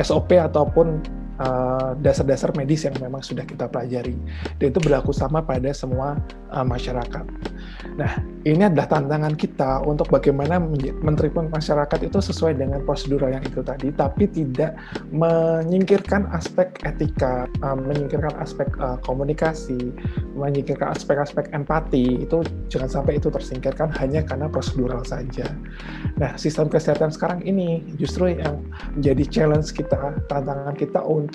SOP 0.00 0.40
ataupun 0.40 1.04
dasar-dasar 2.00 2.50
uh, 2.52 2.56
medis 2.56 2.88
yang 2.88 2.96
memang 2.96 3.20
sudah 3.20 3.44
kita 3.44 3.68
pelajari 3.68 4.16
dan 4.56 4.66
itu 4.72 4.80
berlaku 4.80 5.12
sama 5.12 5.44
pada 5.44 5.68
semua 5.76 6.16
uh, 6.52 6.64
masyarakat. 6.64 7.24
Nah, 7.96 8.12
ini 8.44 8.68
adalah 8.68 8.88
tantangan 8.88 9.34
kita 9.36 9.84
untuk 9.84 10.08
bagaimana 10.12 10.60
mentreatment 11.00 11.48
masyarakat 11.48 12.08
itu 12.08 12.18
sesuai 12.20 12.56
dengan 12.60 12.84
prosedural 12.84 13.32
yang 13.36 13.44
itu 13.44 13.60
tadi, 13.64 13.88
tapi 13.92 14.28
tidak 14.28 14.76
menyingkirkan 15.12 16.28
aspek 16.32 16.72
etika, 16.84 17.48
uh, 17.64 17.76
menyingkirkan 17.76 18.32
aspek 18.40 18.68
uh, 18.80 19.00
komunikasi, 19.04 19.92
menyingkirkan 20.36 20.92
aspek-aspek 20.92 21.52
empati 21.52 22.24
itu 22.24 22.44
jangan 22.68 22.88
sampai 23.00 23.16
itu 23.20 23.28
tersingkirkan 23.32 23.92
hanya 23.96 24.20
karena 24.24 24.48
prosedural 24.48 25.04
saja. 25.04 25.48
Nah, 26.16 26.36
sistem 26.40 26.68
kesehatan 26.68 27.12
sekarang 27.12 27.44
ini 27.44 27.84
justru 27.96 28.32
yang 28.32 28.60
menjadi 28.96 29.24
challenge 29.28 29.72
kita, 29.72 30.16
tantangan 30.28 30.76
kita 30.76 31.00
untuk 31.04 31.25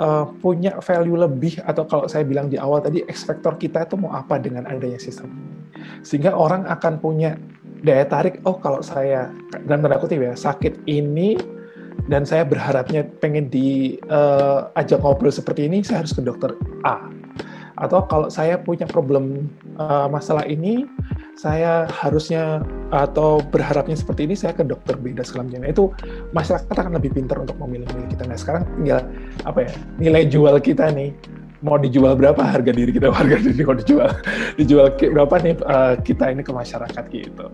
uh, 0.00 0.24
punya 0.40 0.80
value 0.80 1.18
lebih 1.20 1.60
atau 1.64 1.84
kalau 1.84 2.06
saya 2.08 2.24
bilang 2.24 2.48
di 2.48 2.56
awal 2.56 2.80
tadi 2.80 3.04
ekspektor 3.04 3.60
kita 3.60 3.84
itu 3.84 4.00
mau 4.00 4.16
apa 4.16 4.40
dengan 4.40 4.64
adanya 4.66 4.96
sistem 4.96 5.30
ini. 5.32 5.56
Sehingga 6.04 6.32
orang 6.32 6.64
akan 6.66 7.00
punya 7.00 7.36
daya 7.80 8.04
tarik 8.04 8.40
oh 8.44 8.60
kalau 8.60 8.84
saya 8.84 9.32
dan 9.64 9.80
tanda 9.80 9.96
kutip 9.96 10.20
ya 10.20 10.36
sakit 10.36 10.84
ini 10.84 11.36
dan 12.08 12.28
saya 12.28 12.44
berharapnya 12.44 13.08
pengen 13.20 13.48
diajak 13.48 14.98
uh, 14.98 15.02
ngobrol 15.02 15.32
seperti 15.32 15.68
ini 15.68 15.84
saya 15.84 16.04
harus 16.04 16.16
ke 16.16 16.24
dokter 16.24 16.56
A. 16.84 17.08
Atau 17.80 18.04
kalau 18.08 18.28
saya 18.28 18.60
punya 18.60 18.84
problem 18.84 19.48
uh, 19.80 20.04
masalah 20.12 20.44
ini 20.44 20.84
saya 21.40 21.88
harusnya 21.88 22.60
atau 22.92 23.40
berharapnya 23.40 23.96
seperti 23.96 24.28
ini 24.28 24.36
saya 24.36 24.52
ke 24.52 24.60
dokter 24.60 24.92
beda 25.00 25.24
segala 25.24 25.48
itu 25.64 25.88
masyarakat 26.36 26.68
akan 26.68 27.00
lebih 27.00 27.16
pintar 27.16 27.40
untuk 27.40 27.56
memilih-milih 27.56 28.12
kita. 28.12 28.28
Nah 28.28 28.36
sekarang 28.36 28.68
tinggal 28.76 29.08
apa 29.48 29.64
ya 29.64 29.72
nilai 29.96 30.28
jual 30.28 30.52
kita 30.60 30.92
nih 30.92 31.16
mau 31.60 31.76
dijual 31.76 32.16
berapa 32.16 32.40
harga 32.40 32.72
diri 32.72 32.90
kita 32.90 33.12
harga 33.12 33.36
diri 33.36 33.62
mau 33.62 33.76
dijual. 33.76 34.10
Dijual 34.56 34.96
berapa 34.96 35.34
nih 35.44 35.54
uh, 35.68 35.94
kita 36.00 36.32
ini 36.32 36.40
ke 36.40 36.52
masyarakat 36.52 37.04
gitu. 37.12 37.46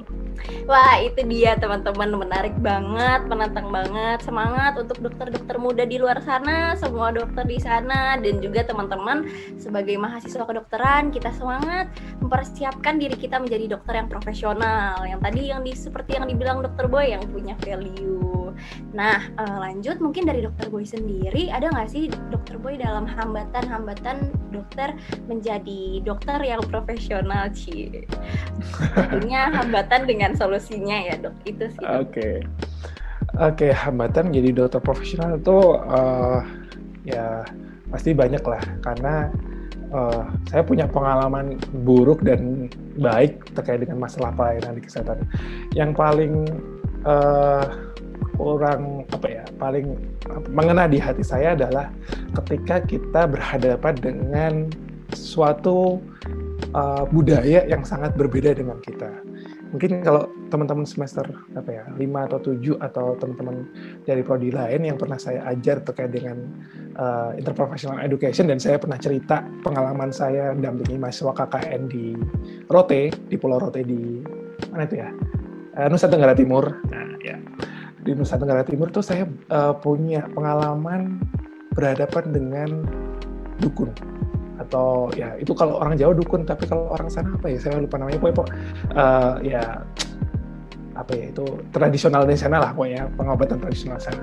Wah 0.71 1.03
itu 1.03 1.21
dia 1.27 1.59
teman-teman. 1.59 2.15
Menarik 2.15 2.55
banget 2.63 3.27
menantang 3.27 3.69
banget. 3.75 4.23
Semangat 4.23 4.79
untuk 4.79 5.03
dokter-dokter 5.03 5.57
muda 5.59 5.83
di 5.83 5.99
luar 5.99 6.23
sana 6.23 6.79
semua 6.79 7.11
dokter 7.11 7.43
di 7.45 7.59
sana 7.59 8.15
dan 8.23 8.39
juga 8.39 8.63
teman-teman 8.63 9.27
sebagai 9.59 9.99
mahasiswa 9.99 10.47
kedokteran 10.47 11.11
kita 11.11 11.35
semangat 11.35 11.91
mempersiapkan 12.23 13.03
diri 13.03 13.19
kita 13.19 13.43
menjadi 13.43 13.75
dokter 13.75 13.99
yang 13.99 14.09
profesional. 14.09 15.03
Yang 15.03 15.21
tadi 15.27 15.43
yang 15.51 15.61
di 15.67 15.73
seperti 15.75 16.11
yang 16.15 16.31
dibilang 16.31 16.63
dokter 16.63 16.87
boy 16.87 17.11
yang 17.11 17.23
punya 17.27 17.59
value. 17.59 18.55
Nah 18.95 19.19
uh, 19.37 19.59
lanjut 19.61 19.99
mungkin 19.99 20.31
dari 20.31 20.47
dokter 20.47 20.71
boy 20.71 20.87
sendiri 20.87 21.51
ada 21.51 21.69
nggak 21.69 21.91
sih 21.91 22.09
dokter 22.31 22.57
boy 22.57 22.79
dalam 22.79 23.05
hambatan-hambatan 23.05 23.96
hambatan 23.97 24.29
dokter 24.53 24.89
menjadi 25.25 25.81
dokter 26.05 26.39
yang 26.45 26.61
profesional 26.69 27.49
sih 27.57 28.05
tentunya 28.93 29.49
hambatan 29.57 30.05
dengan 30.05 30.37
solusinya 30.37 31.01
ya 31.01 31.17
dok. 31.17 31.35
Itu 31.49 31.65
sih 31.73 31.85
oke. 31.85 32.45
Oke 33.37 33.69
okay, 33.69 33.73
hambatan 33.73 34.31
menjadi 34.33 34.53
dokter 34.53 34.81
profesional 34.85 35.41
itu 35.41 35.59
uh, 35.89 36.45
ya 37.09 37.41
pasti 37.89 38.13
banyak 38.13 38.45
lah. 38.45 38.63
Karena 38.85 39.15
uh, 39.93 40.29
saya 40.53 40.63
punya 40.63 40.85
pengalaman 40.87 41.57
buruk 41.85 42.21
dan 42.21 42.69
baik 43.01 43.49
terkait 43.57 43.81
dengan 43.81 44.05
masalah 44.05 44.33
pelayanan 44.37 44.77
di 44.77 44.83
kesehatan. 44.85 45.25
Yang 45.73 45.91
paling 45.97 46.35
uh, 47.09 47.65
kurang 48.37 49.09
apa 49.11 49.29
ya 49.29 49.45
paling 49.57 49.97
mengena 50.53 50.85
di 50.87 51.01
hati 51.01 51.25
saya 51.25 51.57
adalah 51.57 51.91
ketika 52.45 52.85
kita 52.85 53.25
berhadapan 53.27 53.95
dengan 53.97 54.53
suatu 55.17 55.99
uh, 56.77 57.05
budaya 57.09 57.65
yang 57.67 57.83
sangat 57.83 58.15
berbeda 58.15 58.57
dengan 58.57 58.79
kita. 58.85 59.11
mungkin 59.67 59.99
kalau 60.07 60.31
teman-teman 60.47 60.87
semester 60.87 61.27
apa 61.59 61.67
ya 61.75 61.85
lima 61.99 62.31
atau 62.31 62.39
tujuh 62.39 62.79
atau 62.79 63.19
teman-teman 63.19 63.67
dari 64.07 64.23
prodi 64.23 64.55
lain 64.55 64.87
yang 64.87 64.95
pernah 64.95 65.19
saya 65.19 65.43
ajar 65.51 65.83
terkait 65.83 66.15
dengan 66.15 66.39
uh, 66.95 67.35
interprofessional 67.35 67.99
education 67.99 68.47
dan 68.47 68.63
saya 68.63 68.79
pernah 68.79 68.95
cerita 68.95 69.43
pengalaman 69.67 70.15
saya 70.15 70.55
mendampingi 70.55 71.03
mahasiswa 71.03 71.35
KKN 71.35 71.83
di 71.91 72.15
Rote 72.71 73.11
di 73.27 73.37
Pulau 73.37 73.59
Rote 73.59 73.83
di 73.83 74.23
mana 74.71 74.87
itu 74.87 75.03
ya? 75.03 75.11
Uh, 75.77 75.91
Nusa 75.91 76.07
Tenggara 76.07 76.39
Timur. 76.39 76.79
Nah 76.87 77.19
ya 77.27 77.37
di 78.07 78.15
Nusa 78.15 78.39
Tenggara 78.39 78.63
Timur 78.63 78.95
tuh 78.95 79.03
saya 79.03 79.27
uh, 79.51 79.75
punya 79.75 80.31
pengalaman 80.31 81.19
berhadapan 81.75 82.25
dengan 82.31 82.69
dukun. 83.59 83.91
Atau 84.63 85.11
ya 85.19 85.35
itu 85.37 85.53
kalau 85.53 85.83
orang 85.83 85.99
Jawa 85.99 86.15
dukun 86.15 86.47
tapi 86.47 86.71
kalau 86.71 86.87
orang 86.95 87.11
sana 87.11 87.35
apa 87.35 87.51
ya? 87.51 87.59
Saya 87.59 87.83
lupa 87.83 87.99
namanya. 87.99 88.23
Pokoknya 88.23 88.55
uh, 88.95 89.35
ya 89.43 89.83
apa 90.97 91.13
ya 91.13 91.29
itu 91.29 91.45
tradisional 91.77 92.25
dari 92.25 92.41
sana 92.41 92.57
lah 92.57 92.71
pokoknya 92.73 93.11
pengobatan 93.19 93.59
tradisional 93.61 94.01
sana. 94.01 94.23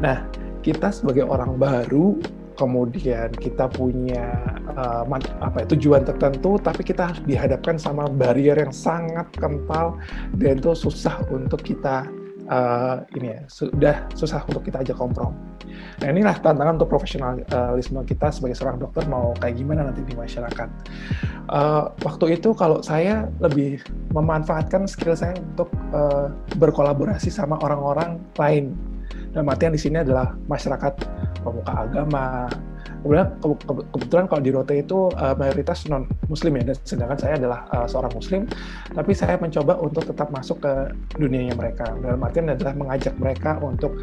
Nah 0.00 0.24
kita 0.64 0.88
sebagai 0.88 1.28
orang 1.28 1.60
baru 1.60 2.16
kemudian 2.58 3.30
kita 3.38 3.70
punya 3.70 4.34
uh, 4.74 5.06
apa 5.38 5.62
ya, 5.62 5.66
tujuan 5.78 6.02
tertentu 6.02 6.58
tapi 6.58 6.82
kita 6.82 7.14
harus 7.14 7.22
dihadapkan 7.22 7.78
sama 7.78 8.10
barrier 8.10 8.58
yang 8.58 8.74
sangat 8.74 9.30
kental 9.38 9.94
dan 10.42 10.58
itu 10.58 10.74
susah 10.74 11.22
untuk 11.30 11.62
kita 11.62 12.02
uh, 12.48 13.04
ini 13.14 13.36
ya 13.36 13.40
sudah 13.46 13.96
susah 14.16 14.42
untuk 14.48 14.64
kita 14.66 14.82
ajak 14.82 14.96
kompromi. 14.96 15.36
Nah 16.00 16.08
inilah 16.10 16.36
tantangan 16.40 16.80
untuk 16.80 16.90
profesionalisme 16.90 18.00
kita 18.08 18.32
sebagai 18.32 18.56
seorang 18.56 18.80
dokter 18.80 19.04
mau 19.06 19.36
kayak 19.38 19.60
gimana 19.60 19.86
nanti 19.88 20.02
di 20.02 20.16
masyarakat. 20.16 20.68
Uh, 21.48 21.92
waktu 22.02 22.40
itu 22.40 22.52
kalau 22.56 22.80
saya 22.80 23.28
lebih 23.40 23.80
memanfaatkan 24.12 24.88
skill 24.88 25.14
saya 25.14 25.36
untuk 25.36 25.68
uh, 25.92 26.32
berkolaborasi 26.56 27.28
sama 27.28 27.60
orang-orang 27.60 28.18
lain. 28.40 28.74
Dan 29.32 29.44
artian 29.44 29.76
di 29.76 29.80
sini 29.80 30.00
adalah 30.00 30.32
masyarakat 30.48 30.92
pemuka 31.44 31.72
agama, 31.84 32.48
kemudian 33.02 33.28
ke 33.38 33.46
ke 33.62 33.72
kebetulan 33.94 34.24
kalau 34.26 34.42
di 34.42 34.50
Rote 34.50 34.74
itu 34.78 35.08
uh, 35.14 35.34
mayoritas 35.38 35.86
non 35.86 36.10
Muslim 36.26 36.58
ya, 36.58 36.74
dan 36.74 36.76
sedangkan 36.82 37.18
saya 37.18 37.34
adalah 37.38 37.60
uh, 37.70 37.86
seorang 37.86 38.12
Muslim, 38.12 38.40
tapi 38.92 39.12
saya 39.14 39.38
mencoba 39.38 39.78
untuk 39.78 40.04
tetap 40.04 40.28
masuk 40.34 40.60
ke 40.60 40.72
dunianya 41.16 41.54
mereka. 41.54 41.88
Dalam 42.02 42.20
artian 42.20 42.50
adalah 42.50 42.74
mengajak 42.74 43.14
mereka 43.16 43.56
untuk 43.62 43.94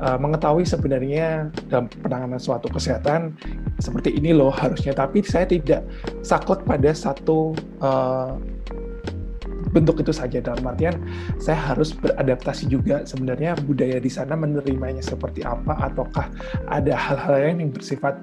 uh, 0.00 0.16
mengetahui 0.16 0.64
sebenarnya 0.64 1.50
dalam 1.68 1.90
penanganan 2.00 2.40
suatu 2.40 2.70
kesehatan 2.70 3.34
seperti 3.82 4.14
ini 4.16 4.30
loh 4.30 4.54
harusnya, 4.54 4.94
tapi 4.94 5.20
saya 5.26 5.44
tidak 5.44 5.82
saklek 6.22 6.62
pada 6.64 6.90
satu 6.94 7.52
uh, 7.82 8.38
bentuk 9.74 9.98
itu 9.98 10.14
saja 10.14 10.38
dalam 10.38 10.62
artian 10.70 10.94
saya 11.42 11.58
harus 11.74 11.90
beradaptasi 11.90 12.70
juga 12.70 13.02
sebenarnya 13.02 13.58
budaya 13.66 13.98
di 13.98 14.06
sana 14.06 14.38
menerimanya 14.38 15.02
seperti 15.02 15.42
apa 15.42 15.74
ataukah 15.90 16.30
ada 16.70 16.94
hal-hal 16.94 17.34
lain 17.42 17.58
yang 17.66 17.70
bersifat 17.74 18.14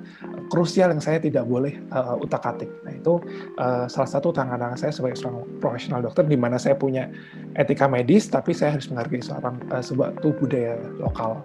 krusial 0.48 0.96
yang 0.96 1.04
saya 1.04 1.20
tidak 1.20 1.44
boleh 1.44 1.76
uh, 1.92 2.16
utak-atik. 2.20 2.72
Nah 2.88 2.94
itu 2.96 3.20
uh, 3.60 3.88
salah 3.92 4.10
satu 4.10 4.32
tantangan 4.32 4.80
saya 4.80 4.92
sebagai 4.96 5.20
seorang 5.20 5.44
profesional 5.60 6.00
dokter 6.04 6.24
di 6.28 6.40
mana 6.40 6.56
saya 6.56 6.76
punya 6.80 7.12
etika 7.60 7.88
medis 7.92 8.32
tapi 8.32 8.56
saya 8.56 8.80
harus 8.80 8.88
menghargai 8.88 9.20
seorang 9.20 9.60
uh, 9.72 9.84
sebuah 9.84 10.16
budaya 10.40 10.80
lokal. 11.00 11.44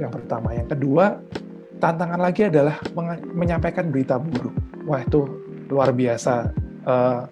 Yang 0.00 0.20
pertama, 0.20 0.48
yang 0.56 0.68
kedua 0.68 1.20
tantangan 1.80 2.20
lagi 2.20 2.46
adalah 2.46 2.78
menyampaikan 3.34 3.90
berita 3.90 4.16
buruk. 4.16 4.54
Wah 4.88 5.02
itu 5.02 5.26
luar 5.72 5.90
biasa. 5.90 6.52
Uh, 6.82 7.24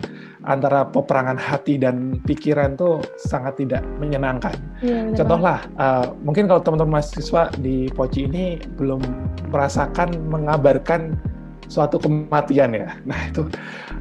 antara 0.48 0.88
peperangan 0.88 1.37
hati 1.37 1.76
dan 1.76 2.16
pikiran 2.24 2.76
tuh 2.76 3.05
sangat 3.20 3.61
tidak 3.61 3.85
menyenangkan. 4.00 4.57
Ya, 4.81 5.12
Contohlah, 5.12 5.68
uh, 5.76 6.16
mungkin 6.24 6.48
kalau 6.48 6.64
teman-teman 6.64 7.00
mahasiswa 7.00 7.53
di 7.61 7.92
Poci 7.92 8.24
ini 8.24 8.57
belum 8.81 9.00
merasakan 9.53 10.16
mengabarkan 10.33 11.20
suatu 11.70 12.03
kematian 12.03 12.74
ya. 12.74 12.98
Nah 13.07 13.31
itu, 13.31 13.46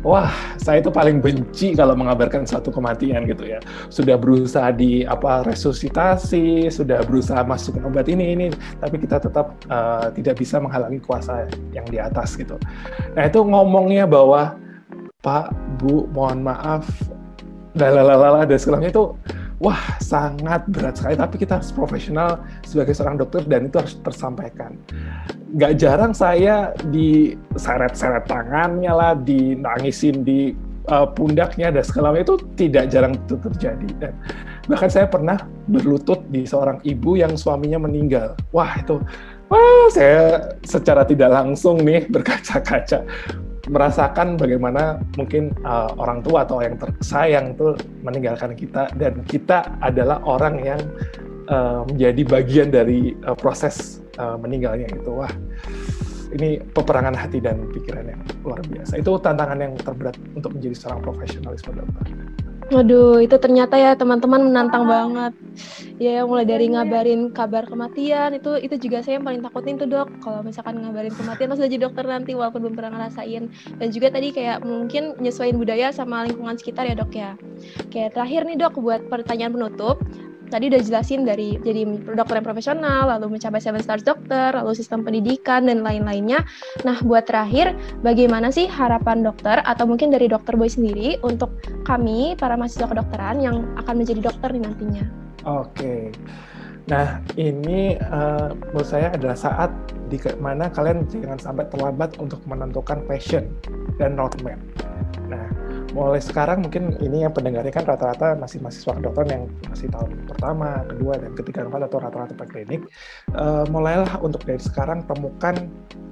wah 0.01 0.33
saya 0.57 0.81
itu 0.81 0.89
paling 0.89 1.21
benci 1.21 1.77
kalau 1.77 1.93
mengabarkan 1.93 2.47
suatu 2.47 2.73
kematian 2.73 3.29
gitu 3.29 3.45
ya. 3.45 3.61
Sudah 3.93 4.17
berusaha 4.17 4.73
di 4.73 5.05
apa 5.05 5.45
resusitasi, 5.45 6.71
sudah 6.73 7.05
berusaha 7.05 7.45
masuk 7.45 7.77
obat 7.85 8.09
ini 8.09 8.33
ini, 8.33 8.47
tapi 8.81 8.97
kita 8.97 9.21
tetap 9.21 9.53
uh, 9.69 10.09
tidak 10.17 10.41
bisa 10.41 10.57
menghalangi 10.57 10.97
kuasa 11.03 11.45
yang 11.75 11.85
di 11.85 12.01
atas 12.01 12.33
gitu. 12.39 12.57
Nah 13.13 13.29
itu 13.29 13.43
ngomongnya 13.45 14.09
bahwa 14.09 14.57
Pak, 15.19 15.51
Bu, 15.83 16.07
mohon 16.15 16.47
maaf, 16.47 16.87
lalalala 17.75 18.47
dan 18.47 18.55
segalanya 18.55 18.87
itu 18.87 19.11
wah 19.59 19.99
sangat 19.99 20.63
berat 20.71 20.95
sekali. 20.95 21.19
Tapi 21.19 21.35
kita 21.43 21.59
harus 21.59 21.75
profesional 21.75 22.39
sebagai 22.63 22.95
seorang 22.95 23.19
dokter 23.19 23.43
dan 23.43 23.67
itu 23.67 23.83
harus 23.83 23.99
tersampaikan. 23.99 24.79
Gak 25.59 25.75
jarang 25.75 26.15
saya 26.15 26.71
diseret-seret 26.87 28.31
tangannya 28.31 28.95
lah 28.95 29.11
dinangisin 29.19 30.23
di 30.23 30.55
uh, 30.87 31.11
pundaknya 31.11 31.67
dan 31.67 31.83
segala 31.83 32.15
itu 32.15 32.39
tidak 32.55 32.87
jarang 32.87 33.19
itu 33.19 33.35
terjadi. 33.43 33.89
Dan 33.99 34.15
bahkan 34.71 34.87
saya 34.87 35.11
pernah 35.11 35.35
berlutut 35.67 36.23
di 36.31 36.47
seorang 36.47 36.79
ibu 36.87 37.19
yang 37.19 37.35
suaminya 37.35 37.83
meninggal. 37.83 38.39
Wah 38.55 38.71
itu 38.79 39.03
wah 39.51 39.91
saya 39.91 40.55
secara 40.63 41.03
tidak 41.03 41.27
langsung 41.27 41.83
nih 41.83 42.07
berkaca-kaca 42.07 43.03
merasakan 43.69 44.35
bagaimana 44.35 44.97
mungkin 45.15 45.53
uh, 45.61 45.93
orang 45.95 46.25
tua 46.25 46.43
atau 46.43 46.59
yang 46.59 46.75
tersayang 46.75 47.53
itu 47.53 47.77
meninggalkan 48.01 48.57
kita. 48.57 48.89
Dan 48.97 49.21
kita 49.23 49.77
adalah 49.79 50.19
orang 50.25 50.59
yang 50.65 50.81
uh, 51.47 51.85
menjadi 51.85 52.21
bagian 52.25 52.67
dari 52.73 53.13
uh, 53.23 53.37
proses 53.37 54.01
uh, 54.17 54.35
meninggalnya 54.35 54.89
itu. 54.89 55.09
Wah 55.13 55.31
ini 56.29 56.61
peperangan 56.61 57.17
hati 57.17 57.41
dan 57.41 57.65
pikiran 57.73 58.05
yang 58.05 58.21
luar 58.45 58.61
biasa. 58.61 59.01
Itu 59.01 59.17
tantangan 59.17 59.57
yang 59.57 59.73
terberat 59.77 60.17
untuk 60.37 60.53
menjadi 60.57 60.75
seorang 60.77 61.01
profesionalis 61.01 61.61
dokter. 61.65 62.05
Waduh, 62.69 63.17
itu 63.25 63.33
ternyata 63.41 63.81
ya 63.81 63.97
teman-teman 63.97 64.45
menantang 64.45 64.85
banget. 64.85 65.33
Ya, 65.97 66.21
mulai 66.23 66.45
dari 66.45 66.69
ngabarin 66.69 67.33
kabar 67.33 67.65
kematian 67.65 68.37
itu 68.37 68.55
itu 68.61 68.77
juga 68.77 69.01
saya 69.01 69.17
yang 69.17 69.25
paling 69.25 69.41
takutin 69.41 69.75
tuh 69.81 69.89
dok. 69.89 70.07
Kalau 70.21 70.45
misalkan 70.45 70.77
ngabarin 70.79 71.17
kematian 71.17 71.49
terus 71.49 71.65
jadi 71.65 71.89
dokter 71.89 72.05
nanti 72.05 72.37
walaupun 72.37 72.61
belum 72.61 72.75
pernah 72.77 72.93
ngerasain. 72.95 73.49
Dan 73.81 73.87
juga 73.89 74.13
tadi 74.13 74.29
kayak 74.31 74.61
mungkin 74.61 75.17
nyesuaiin 75.17 75.57
budaya 75.57 75.89
sama 75.89 76.23
lingkungan 76.29 76.55
sekitar 76.61 76.85
ya 76.85 76.93
dok 76.93 77.11
ya. 77.11 77.33
Kayak 77.89 78.15
terakhir 78.15 78.41
nih 78.45 78.57
dok 78.61 78.77
buat 78.77 79.01
pertanyaan 79.09 79.51
penutup 79.51 79.97
tadi 80.49 80.73
udah 80.73 80.81
jelasin 80.81 81.23
dari 81.23 81.55
jadi 81.61 81.85
dokter 82.17 82.41
yang 82.41 82.47
profesional, 82.47 83.07
lalu 83.17 83.37
mencapai 83.37 83.61
seven 83.61 83.79
stars 83.79 84.03
dokter, 84.03 84.51
lalu 84.51 84.73
sistem 84.73 85.05
pendidikan 85.05 85.69
dan 85.69 85.85
lain-lainnya. 85.85 86.43
Nah, 86.83 86.97
buat 87.05 87.29
terakhir, 87.29 87.77
bagaimana 88.01 88.49
sih 88.49 88.65
harapan 88.65 89.21
dokter 89.21 89.61
atau 89.63 89.85
mungkin 89.85 90.09
dari 90.09 90.25
dokter 90.25 90.57
boy 90.57 90.67
sendiri 90.67 91.21
untuk 91.21 91.53
kami 91.85 92.33
para 92.35 92.57
mahasiswa 92.57 92.89
kedokteran 92.89 93.39
yang 93.39 93.63
akan 93.77 93.95
menjadi 94.01 94.25
dokter 94.25 94.49
nih 94.51 94.63
nantinya? 94.65 95.05
Oke. 95.47 96.11
Nah, 96.89 97.21
ini 97.37 98.01
uh, 98.01 98.49
menurut 98.73 98.89
saya 98.89 99.13
adalah 99.13 99.37
saat 99.37 99.69
di 100.09 100.17
mana 100.41 100.73
kalian 100.73 101.05
jangan 101.05 101.37
sampai 101.37 101.69
terlambat 101.69 102.17
untuk 102.17 102.41
menentukan 102.49 103.05
passion 103.05 103.45
dan 104.01 104.17
roadmap. 104.17 104.57
Nah, 105.29 105.45
mulai 105.93 106.21
sekarang 106.21 106.61
mungkin 106.65 106.93
ini 107.01 107.25
yang 107.25 107.33
pendengarnya 107.33 107.73
kan 107.73 107.85
rata-rata 107.85 108.37
masih 108.37 108.61
mahasiswa 108.61 108.93
kedokteran 108.97 109.29
yang 109.29 109.43
masih 109.69 109.87
tahun 109.89 110.09
pertama, 110.29 110.85
kedua, 110.85 111.13
dan 111.17 111.31
ketiga, 111.33 111.59
keempat 111.65 111.81
atau 111.89 111.97
rata-rata 112.01 112.33
preklinik. 112.37 112.81
Uh, 113.33 113.65
mulailah 113.73 114.09
untuk 114.21 114.45
dari 114.45 114.61
sekarang 114.61 115.01
temukan 115.09 115.69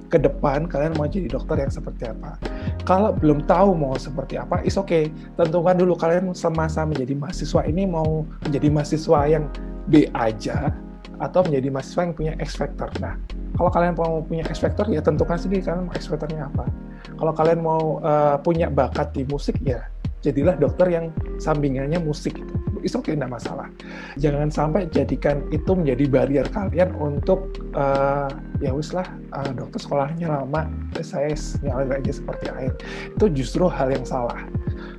ke 0.08 0.16
depan 0.16 0.64
kalian 0.64 0.96
mau 0.96 1.04
jadi 1.04 1.28
dokter 1.28 1.60
yang 1.60 1.72
seperti 1.72 2.08
apa. 2.08 2.40
Kalau 2.88 3.12
belum 3.12 3.44
tahu 3.44 3.76
mau 3.76 3.94
seperti 3.94 4.40
apa, 4.40 4.64
is 4.64 4.80
okay. 4.80 5.12
Tentukan 5.36 5.76
dulu 5.76 5.94
kalian 5.94 6.32
semasa 6.32 6.88
menjadi 6.88 7.12
mahasiswa 7.14 7.60
ini 7.68 7.84
mau 7.84 8.24
menjadi 8.48 8.68
mahasiswa 8.72 9.20
yang 9.28 9.44
B 9.88 10.08
aja 10.16 10.72
atau 11.20 11.40
menjadi 11.44 11.68
mahasiswa 11.68 12.00
yang 12.08 12.14
punya 12.16 12.32
X 12.40 12.56
factor. 12.56 12.88
Nah, 13.04 13.20
kalau 13.58 13.70
kalian 13.74 13.98
mau 13.98 14.22
punya 14.22 14.46
X 14.46 14.62
factor 14.62 14.86
ya 14.86 15.02
tentukan 15.02 15.34
sendiri 15.34 15.66
kalian 15.66 15.90
X 15.90 16.06
factornya 16.06 16.46
apa. 16.46 16.70
Kalau 17.18 17.32
kalian 17.34 17.58
mau 17.58 17.98
uh, 17.98 18.38
punya 18.38 18.70
bakat 18.70 19.10
di 19.10 19.26
musik 19.26 19.58
ya 19.66 19.82
jadilah 20.22 20.54
dokter 20.58 20.86
yang 20.90 21.10
sampingannya 21.42 21.98
musik 21.98 22.38
itu. 22.38 22.54
Okay, 22.78 23.18
tidak 23.18 23.42
masalah. 23.42 23.66
Jangan 24.22 24.54
sampai 24.54 24.86
jadikan 24.94 25.42
itu 25.50 25.74
menjadi 25.74 26.04
barrier 26.06 26.46
kalian 26.46 26.94
untuk 26.94 27.50
uh, 27.74 28.30
ya 28.62 28.70
wis 28.70 28.94
lah 28.94 29.04
uh, 29.34 29.50
dokter 29.50 29.82
sekolahnya 29.82 30.30
lama, 30.30 30.70
saya 31.02 31.34
nyala 31.60 31.98
aja 31.98 32.12
seperti 32.14 32.46
air. 32.54 32.72
Itu 33.18 33.26
justru 33.34 33.66
hal 33.66 33.90
yang 33.90 34.06
salah 34.06 34.46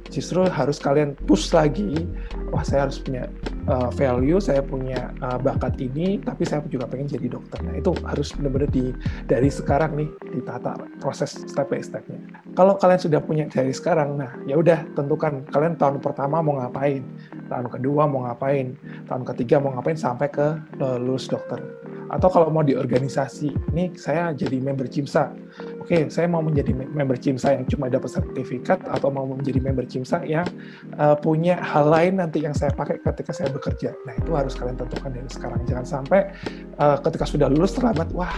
justru 0.10 0.42
harus 0.50 0.82
kalian 0.82 1.14
push 1.30 1.54
lagi 1.54 2.10
wah 2.50 2.66
saya 2.66 2.90
harus 2.90 3.00
punya 3.02 3.30
uh, 3.70 3.90
value 3.94 4.42
saya 4.42 4.62
punya 4.66 5.14
uh, 5.22 5.38
bakat 5.40 5.78
ini 5.80 6.20
tapi 6.22 6.44
saya 6.44 6.66
juga 6.68 6.90
pengen 6.90 7.10
jadi 7.10 7.28
dokter 7.32 7.62
nah 7.64 7.76
itu 7.78 7.94
harus 8.06 8.34
benar-benar 8.36 8.70
di 8.70 8.92
dari 9.30 9.50
sekarang 9.50 9.96
nih 9.96 10.10
ditata 10.34 10.76
proses 11.00 11.38
step 11.48 11.70
by 11.70 11.82
stepnya 11.82 12.20
kalau 12.60 12.76
kalian 12.76 13.00
sudah 13.00 13.22
punya 13.24 13.46
dari 13.48 13.72
sekarang, 13.72 14.20
nah 14.20 14.36
ya 14.44 14.60
udah 14.60 14.84
tentukan 14.92 15.48
kalian 15.48 15.80
tahun 15.80 16.04
pertama 16.04 16.44
mau 16.44 16.60
ngapain, 16.60 17.06
tahun 17.48 17.68
kedua 17.72 18.04
mau 18.04 18.28
ngapain, 18.28 18.76
tahun 19.08 19.24
ketiga 19.32 19.64
mau 19.64 19.72
ngapain 19.78 19.96
sampai 19.96 20.28
ke 20.28 20.60
lulus 20.82 21.32
dokter. 21.32 21.62
Atau 22.10 22.30
kalau 22.34 22.50
mau 22.50 22.66
di 22.66 22.74
organisasi, 22.74 23.54
ini 23.74 23.94
saya 23.94 24.34
jadi 24.34 24.58
member 24.58 24.90
CIMSA. 24.90 25.34
Oke, 25.82 26.10
saya 26.10 26.26
mau 26.26 26.42
menjadi 26.42 26.74
member 26.74 27.18
CIMSA 27.18 27.62
yang 27.62 27.66
cuma 27.70 27.90
dapat 27.90 28.10
sertifikat 28.10 28.82
atau 28.90 29.14
mau 29.14 29.30
menjadi 29.30 29.62
member 29.62 29.86
CIMSA 29.86 30.26
yang 30.26 30.46
uh, 30.98 31.14
punya 31.14 31.62
hal 31.62 31.90
lain 31.90 32.18
nanti 32.18 32.42
yang 32.42 32.54
saya 32.58 32.74
pakai 32.74 32.98
ketika 33.02 33.32
saya 33.34 33.54
bekerja. 33.54 33.94
Nah, 34.10 34.14
itu 34.18 34.32
harus 34.34 34.58
kalian 34.58 34.78
tentukan 34.78 35.14
dari 35.14 35.30
sekarang. 35.30 35.62
Jangan 35.70 35.86
sampai 35.86 36.34
uh, 36.82 36.98
ketika 37.02 37.26
sudah 37.30 37.48
lulus 37.48 37.78
terlambat, 37.78 38.10
wah 38.14 38.34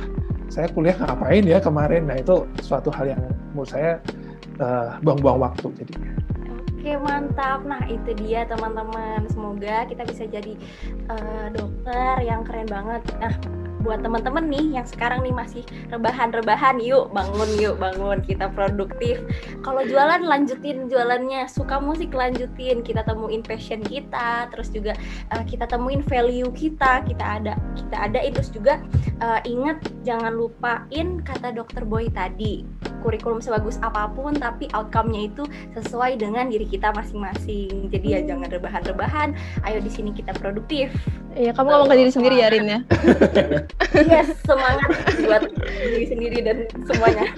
saya 0.51 0.67
kuliah 0.67 0.99
ngapain 0.99 1.47
ya 1.47 1.63
kemarin 1.63 2.11
nah 2.11 2.19
itu 2.19 2.43
suatu 2.59 2.91
hal 2.91 3.15
yang 3.15 3.21
menurut 3.55 3.71
saya 3.71 4.03
uh, 4.59 4.99
buang-buang 4.99 5.39
waktu 5.39 5.71
jadinya 5.79 6.11
Oke 6.81 6.97
mantap, 6.97 7.61
nah 7.61 7.85
itu 7.85 8.09
dia 8.17 8.41
teman-teman. 8.49 9.29
Semoga 9.29 9.85
kita 9.85 10.01
bisa 10.01 10.25
jadi 10.25 10.57
uh, 11.13 11.53
dokter 11.53 12.25
yang 12.25 12.41
keren 12.41 12.65
banget. 12.65 13.05
Nah 13.21 13.29
buat 13.81 14.05
teman-teman 14.05 14.47
nih 14.47 14.79
yang 14.79 14.87
sekarang 14.87 15.25
nih 15.25 15.33
masih 15.33 15.63
rebahan-rebahan. 15.89 16.79
Yuk 16.79 17.11
bangun 17.11 17.49
yuk 17.57 17.75
bangun. 17.81 18.21
Kita 18.21 18.47
produktif. 18.53 19.19
Kalau 19.65 19.81
jualan 19.83 20.21
lanjutin 20.23 20.87
jualannya. 20.87 21.49
Suka 21.49 21.81
musik 21.81 22.13
lanjutin. 22.13 22.85
Kita 22.85 23.03
temuin 23.03 23.41
passion 23.41 23.81
kita. 23.81 24.47
Terus 24.53 24.69
juga 24.71 24.93
uh, 25.33 25.43
kita 25.43 25.65
temuin 25.67 26.05
value 26.05 26.49
kita. 26.53 27.03
Kita 27.03 27.41
ada 27.41 27.53
kita 27.75 27.97
ada. 27.97 28.19
Itu 28.21 28.41
juga 28.53 28.79
uh, 29.19 29.41
ingat 29.43 29.81
jangan 30.05 30.33
lupain 30.37 31.21
kata 31.25 31.53
dokter 31.53 31.83
boy 31.83 32.07
tadi 32.13 32.80
kurikulum 33.01 33.41
sebagus 33.41 33.81
apa 33.81 34.07
pun 34.13 34.37
tapi 34.37 34.69
outcome-nya 34.71 35.27
itu 35.27 35.43
sesuai 35.75 36.21
dengan 36.21 36.47
diri 36.47 36.69
kita 36.69 36.93
masing-masing 36.93 37.89
jadi 37.89 38.07
ya 38.07 38.19
jangan 38.33 38.47
rebahan-rebahan 38.53 39.35
ayo 39.65 39.77
di 39.81 39.91
sini 39.91 40.15
kita 40.15 40.31
produktif 40.37 40.93
Iya, 41.31 41.55
kamu 41.55 41.67
ngomong 41.71 41.87
ke 41.87 41.95
diri 41.95 42.11
sendiri 42.11 42.35
ya, 42.43 42.51
Rin 42.51 42.67
ya. 42.67 42.79
yes, 44.03 44.35
semangat 44.47 44.91
buat 45.23 45.43
diri 45.79 46.05
sendiri 46.11 46.37
dan 46.43 46.67
semuanya. 46.83 47.31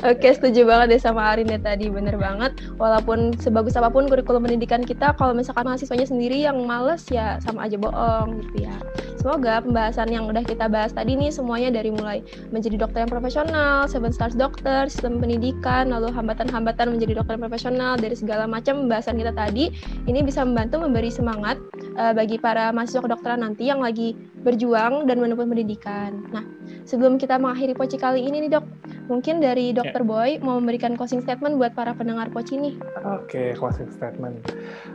Oke, 0.00 0.32
setuju 0.32 0.64
banget 0.64 0.96
deh 0.96 1.00
sama 1.04 1.36
Arin 1.36 1.52
ya 1.52 1.60
tadi, 1.60 1.92
bener 1.92 2.16
banget. 2.16 2.56
Walaupun 2.80 3.36
sebagus 3.36 3.76
apa 3.76 3.92
pun 3.92 4.08
kurikulum 4.08 4.48
pendidikan 4.48 4.80
kita, 4.80 5.12
kalau 5.20 5.36
misalkan 5.36 5.68
mahasiswanya 5.68 6.08
sendiri 6.08 6.40
yang 6.40 6.56
males 6.64 7.04
ya 7.12 7.36
sama 7.44 7.68
aja 7.68 7.76
bohong 7.76 8.40
gitu 8.48 8.64
ya. 8.64 8.74
Semoga 9.20 9.60
pembahasan 9.60 10.08
yang 10.08 10.24
udah 10.28 10.44
kita 10.44 10.68
bahas 10.68 10.92
tadi 10.96 11.16
nih 11.16 11.32
semuanya 11.32 11.68
dari 11.80 11.92
mulai 11.92 12.24
menjadi 12.48 12.80
dokter 12.80 13.04
yang 13.04 13.12
profesional, 13.12 13.84
seven 13.88 14.12
stars 14.12 14.36
dokter, 14.36 14.88
sistem 15.04 15.20
pendidikan, 15.20 15.92
lalu 15.92 16.08
hambatan-hambatan 16.16 16.96
menjadi 16.96 17.20
dokter 17.20 17.36
profesional 17.36 18.00
dari 18.00 18.16
segala 18.16 18.48
macam 18.48 18.88
pembahasan 18.88 19.20
kita 19.20 19.36
tadi, 19.36 19.68
ini 20.08 20.24
bisa 20.24 20.40
membantu 20.48 20.80
memberi 20.80 21.12
semangat 21.12 21.60
uh, 22.00 22.16
bagi 22.16 22.40
para 22.40 22.72
mahasiswa 22.72 23.04
kedokteran 23.04 23.44
nanti 23.44 23.68
yang 23.68 23.84
lagi 23.84 24.16
berjuang 24.40 25.04
dan 25.04 25.20
menempuh 25.20 25.44
pendidikan. 25.44 26.24
Nah, 26.32 26.40
sebelum 26.88 27.20
kita 27.20 27.36
mengakhiri 27.36 27.76
Poci 27.76 28.00
kali 28.00 28.24
ini 28.24 28.48
nih 28.48 28.56
dok, 28.56 28.64
mungkin 29.12 29.44
dari 29.44 29.76
Dokter 29.76 30.00
yeah. 30.00 30.08
Boy 30.08 30.30
mau 30.40 30.56
memberikan 30.56 30.96
closing 30.96 31.20
statement 31.20 31.60
buat 31.60 31.76
para 31.76 31.92
pendengar 31.92 32.32
Poci 32.32 32.56
nih. 32.56 32.72
Oke, 33.04 33.28
okay, 33.28 33.48
closing 33.52 33.92
statement. 33.92 34.40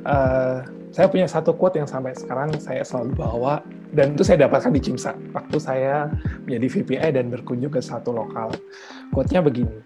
Uh, 0.10 0.66
saya 0.90 1.06
punya 1.06 1.30
satu 1.30 1.54
quote 1.54 1.78
yang 1.78 1.86
sampai 1.86 2.18
sekarang 2.18 2.50
saya 2.58 2.82
selalu 2.82 3.14
bawa 3.14 3.62
dan 3.90 4.14
itu 4.14 4.22
saya 4.22 4.46
dapatkan 4.46 4.70
di 4.70 4.82
Cimsa 4.82 5.18
waktu 5.34 5.58
saya 5.58 6.10
menjadi 6.46 6.68
VPI 6.70 7.10
dan 7.18 7.26
berkunjung 7.34 7.74
ke 7.74 7.82
satu 7.82 8.14
lokal. 8.14 8.54
Quote-nya 9.10 9.42
begini, 9.42 9.82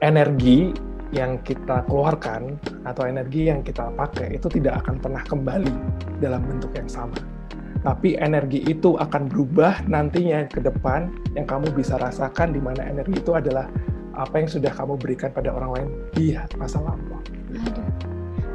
energi 0.00 0.72
yang 1.12 1.44
kita 1.44 1.84
keluarkan 1.84 2.56
atau 2.88 3.04
energi 3.04 3.52
yang 3.52 3.60
kita 3.60 3.92
pakai 3.92 4.40
itu 4.40 4.48
tidak 4.48 4.80
akan 4.84 4.96
pernah 4.96 5.22
kembali 5.28 5.74
dalam 6.24 6.40
bentuk 6.48 6.72
yang 6.72 6.88
sama. 6.88 7.16
Tapi 7.84 8.16
energi 8.16 8.64
itu 8.64 8.96
akan 8.96 9.28
berubah 9.28 9.84
nantinya 9.90 10.48
ke 10.48 10.62
depan 10.62 11.12
yang 11.36 11.44
kamu 11.44 11.68
bisa 11.76 11.98
rasakan 11.98 12.54
di 12.54 12.60
mana 12.62 12.86
energi 12.88 13.20
itu 13.20 13.34
adalah 13.36 13.68
apa 14.16 14.40
yang 14.40 14.48
sudah 14.48 14.72
kamu 14.72 14.96
berikan 14.96 15.28
pada 15.32 15.52
orang 15.52 15.70
lain 15.76 15.88
di 16.16 16.32
masa 16.56 16.80
lampau. 16.80 17.20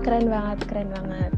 Keren 0.08 0.32
banget, 0.32 0.64
keren 0.72 0.88
banget. 0.96 1.32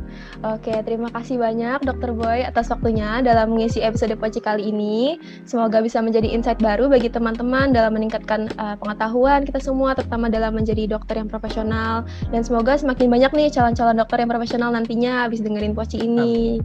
Oke, 0.45 0.69
terima 0.85 1.09
kasih 1.09 1.41
banyak 1.41 1.81
Dokter 1.81 2.13
Boy 2.13 2.45
atas 2.45 2.69
waktunya 2.69 3.17
dalam 3.25 3.57
mengisi 3.57 3.81
episode 3.81 4.13
Poci 4.13 4.37
kali 4.37 4.69
ini. 4.69 5.17
Semoga 5.49 5.81
bisa 5.81 6.05
menjadi 6.05 6.29
insight 6.29 6.61
baru 6.61 6.85
bagi 6.85 7.09
teman-teman 7.09 7.73
dalam 7.73 7.97
meningkatkan 7.97 8.45
uh, 8.61 8.77
pengetahuan 8.77 9.41
kita 9.41 9.57
semua, 9.57 9.97
terutama 9.97 10.29
dalam 10.29 10.53
menjadi 10.53 10.85
dokter 10.85 11.17
yang 11.17 11.25
profesional. 11.25 12.05
Dan 12.29 12.45
semoga 12.45 12.77
semakin 12.77 13.09
banyak 13.09 13.31
nih 13.33 13.49
calon-calon 13.49 13.97
dokter 13.97 14.21
yang 14.21 14.29
profesional 14.29 14.69
nantinya 14.69 15.25
habis 15.25 15.41
dengerin 15.41 15.73
Poci 15.73 16.05
ini. 16.05 16.61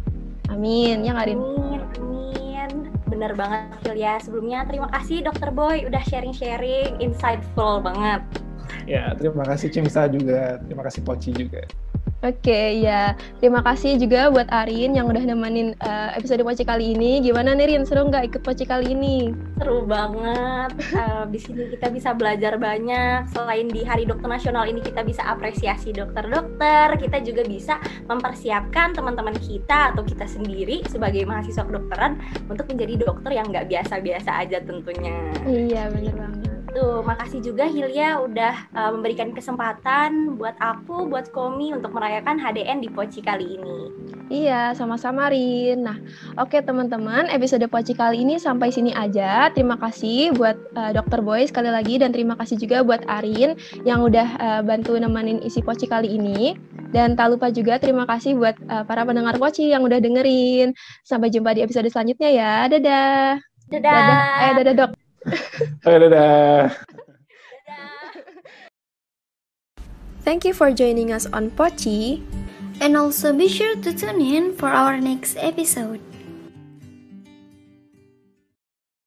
Amin, 0.52 1.08
ya 1.08 1.16
Arin? 1.16 1.40
Amin, 1.40 1.80
amin. 2.04 2.70
Bener 3.08 3.32
banget, 3.32 3.80
Hilya. 3.80 4.20
Sebelumnya 4.20 4.68
terima 4.68 4.92
kasih 4.92 5.24
Dokter 5.24 5.48
Boy 5.48 5.88
udah 5.88 6.04
sharing-sharing, 6.04 7.00
insightful 7.00 7.80
banget. 7.80 8.20
Ya, 8.84 9.16
terima 9.16 9.48
kasih 9.48 9.72
Cimsa 9.72 10.04
juga. 10.12 10.60
Terima 10.68 10.84
kasih 10.84 11.00
Poci 11.00 11.32
juga. 11.32 11.64
Oke, 12.24 12.80
ya. 12.80 13.12
Terima 13.36 13.60
kasih 13.60 14.00
juga 14.00 14.32
buat 14.32 14.48
Arin 14.48 14.96
yang 14.96 15.12
udah 15.12 15.20
nemenin 15.20 15.76
uh, 15.84 16.16
episode 16.16 16.40
Poci 16.40 16.64
kali 16.64 16.96
ini. 16.96 17.20
Gimana 17.20 17.52
nih 17.52 17.76
Rin, 17.76 17.84
seru 17.84 18.08
nggak 18.08 18.32
ikut 18.32 18.40
Poci 18.40 18.64
kali 18.64 18.96
ini? 18.96 19.28
Seru 19.60 19.84
banget. 19.84 20.72
Uh, 20.96 21.28
di 21.28 21.36
sini 21.36 21.68
kita 21.76 21.92
bisa 21.92 22.16
belajar 22.16 22.56
banyak. 22.56 23.28
Selain 23.28 23.68
di 23.68 23.84
Hari 23.84 24.08
Dokter 24.08 24.24
Nasional 24.24 24.64
ini 24.72 24.80
kita 24.80 25.04
bisa 25.04 25.20
apresiasi 25.28 25.92
dokter-dokter, 25.92 26.96
kita 26.96 27.20
juga 27.20 27.44
bisa 27.44 27.76
mempersiapkan 28.08 28.96
teman-teman 28.96 29.36
kita 29.36 29.92
atau 29.92 30.00
kita 30.00 30.24
sendiri 30.24 30.80
sebagai 30.88 31.28
mahasiswa 31.28 31.68
kedokteran 31.68 32.16
untuk 32.48 32.64
menjadi 32.72 33.04
dokter 33.04 33.36
yang 33.36 33.52
nggak 33.52 33.68
biasa-biasa 33.68 34.32
aja 34.40 34.64
tentunya. 34.64 35.28
Iya, 35.44 35.92
bener 35.92 36.16
banget. 36.16 36.53
Tuh, 36.74 37.06
makasih 37.06 37.38
juga 37.38 37.70
Hilya 37.70 38.18
udah 38.18 38.54
uh, 38.74 38.90
memberikan 38.98 39.30
kesempatan 39.30 40.34
buat 40.34 40.58
aku, 40.58 41.06
buat 41.06 41.30
Komi 41.30 41.70
untuk 41.70 41.94
merayakan 41.94 42.34
HDN 42.34 42.82
di 42.82 42.90
Poci 42.90 43.22
kali 43.22 43.54
ini. 43.54 43.78
Iya, 44.26 44.74
sama-sama 44.74 45.30
Rin. 45.30 45.86
Nah, 45.86 46.02
oke 46.34 46.58
teman-teman, 46.58 47.30
episode 47.30 47.62
Poci 47.70 47.94
kali 47.94 48.26
ini 48.26 48.42
sampai 48.42 48.74
sini 48.74 48.90
aja. 48.90 49.54
Terima 49.54 49.78
kasih 49.78 50.34
buat 50.34 50.58
uh, 50.74 50.90
Dokter 50.90 51.22
Boy 51.22 51.46
sekali 51.46 51.70
lagi 51.70 51.94
dan 52.02 52.10
terima 52.10 52.34
kasih 52.34 52.58
juga 52.58 52.82
buat 52.82 53.06
Arin 53.06 53.54
yang 53.86 54.02
udah 54.02 54.28
uh, 54.42 54.60
bantu 54.66 54.98
nemenin 54.98 55.46
isi 55.46 55.62
Poci 55.62 55.86
kali 55.86 56.10
ini. 56.10 56.58
Dan 56.90 57.14
tak 57.14 57.38
lupa 57.38 57.54
juga 57.54 57.78
terima 57.78 58.02
kasih 58.02 58.34
buat 58.34 58.58
uh, 58.66 58.82
para 58.82 59.06
pendengar 59.06 59.38
Poci 59.38 59.70
yang 59.70 59.86
udah 59.86 60.02
dengerin. 60.02 60.74
Sampai 61.06 61.30
jumpa 61.30 61.54
di 61.54 61.62
episode 61.62 61.86
selanjutnya 61.86 62.34
ya. 62.34 62.54
Dadah. 62.66 63.38
Dadah. 63.70 63.94
Dadah. 63.94 64.20
Ayo 64.42 64.52
dadah 64.58 64.74
dok. 64.74 65.03
Oke, 65.84 65.96
dadah. 66.00 66.72
Thank 70.24 70.44
you 70.44 70.52
for 70.56 70.72
joining 70.72 71.12
us 71.12 71.28
on 71.28 71.52
Pochi. 71.52 72.24
And 72.80 72.96
also 72.96 73.32
be 73.32 73.46
sure 73.46 73.76
to 73.76 73.94
tune 73.94 74.20
in 74.20 74.56
for 74.56 74.66
our 74.66 74.98
next 74.98 75.36
episode. 75.38 76.00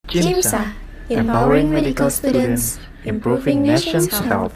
JIMSA, 0.08 0.72
empowering 1.10 1.68
medical 1.70 2.10
students, 2.10 2.80
improving 3.04 3.62
nation's 3.62 4.08
health. 4.08 4.56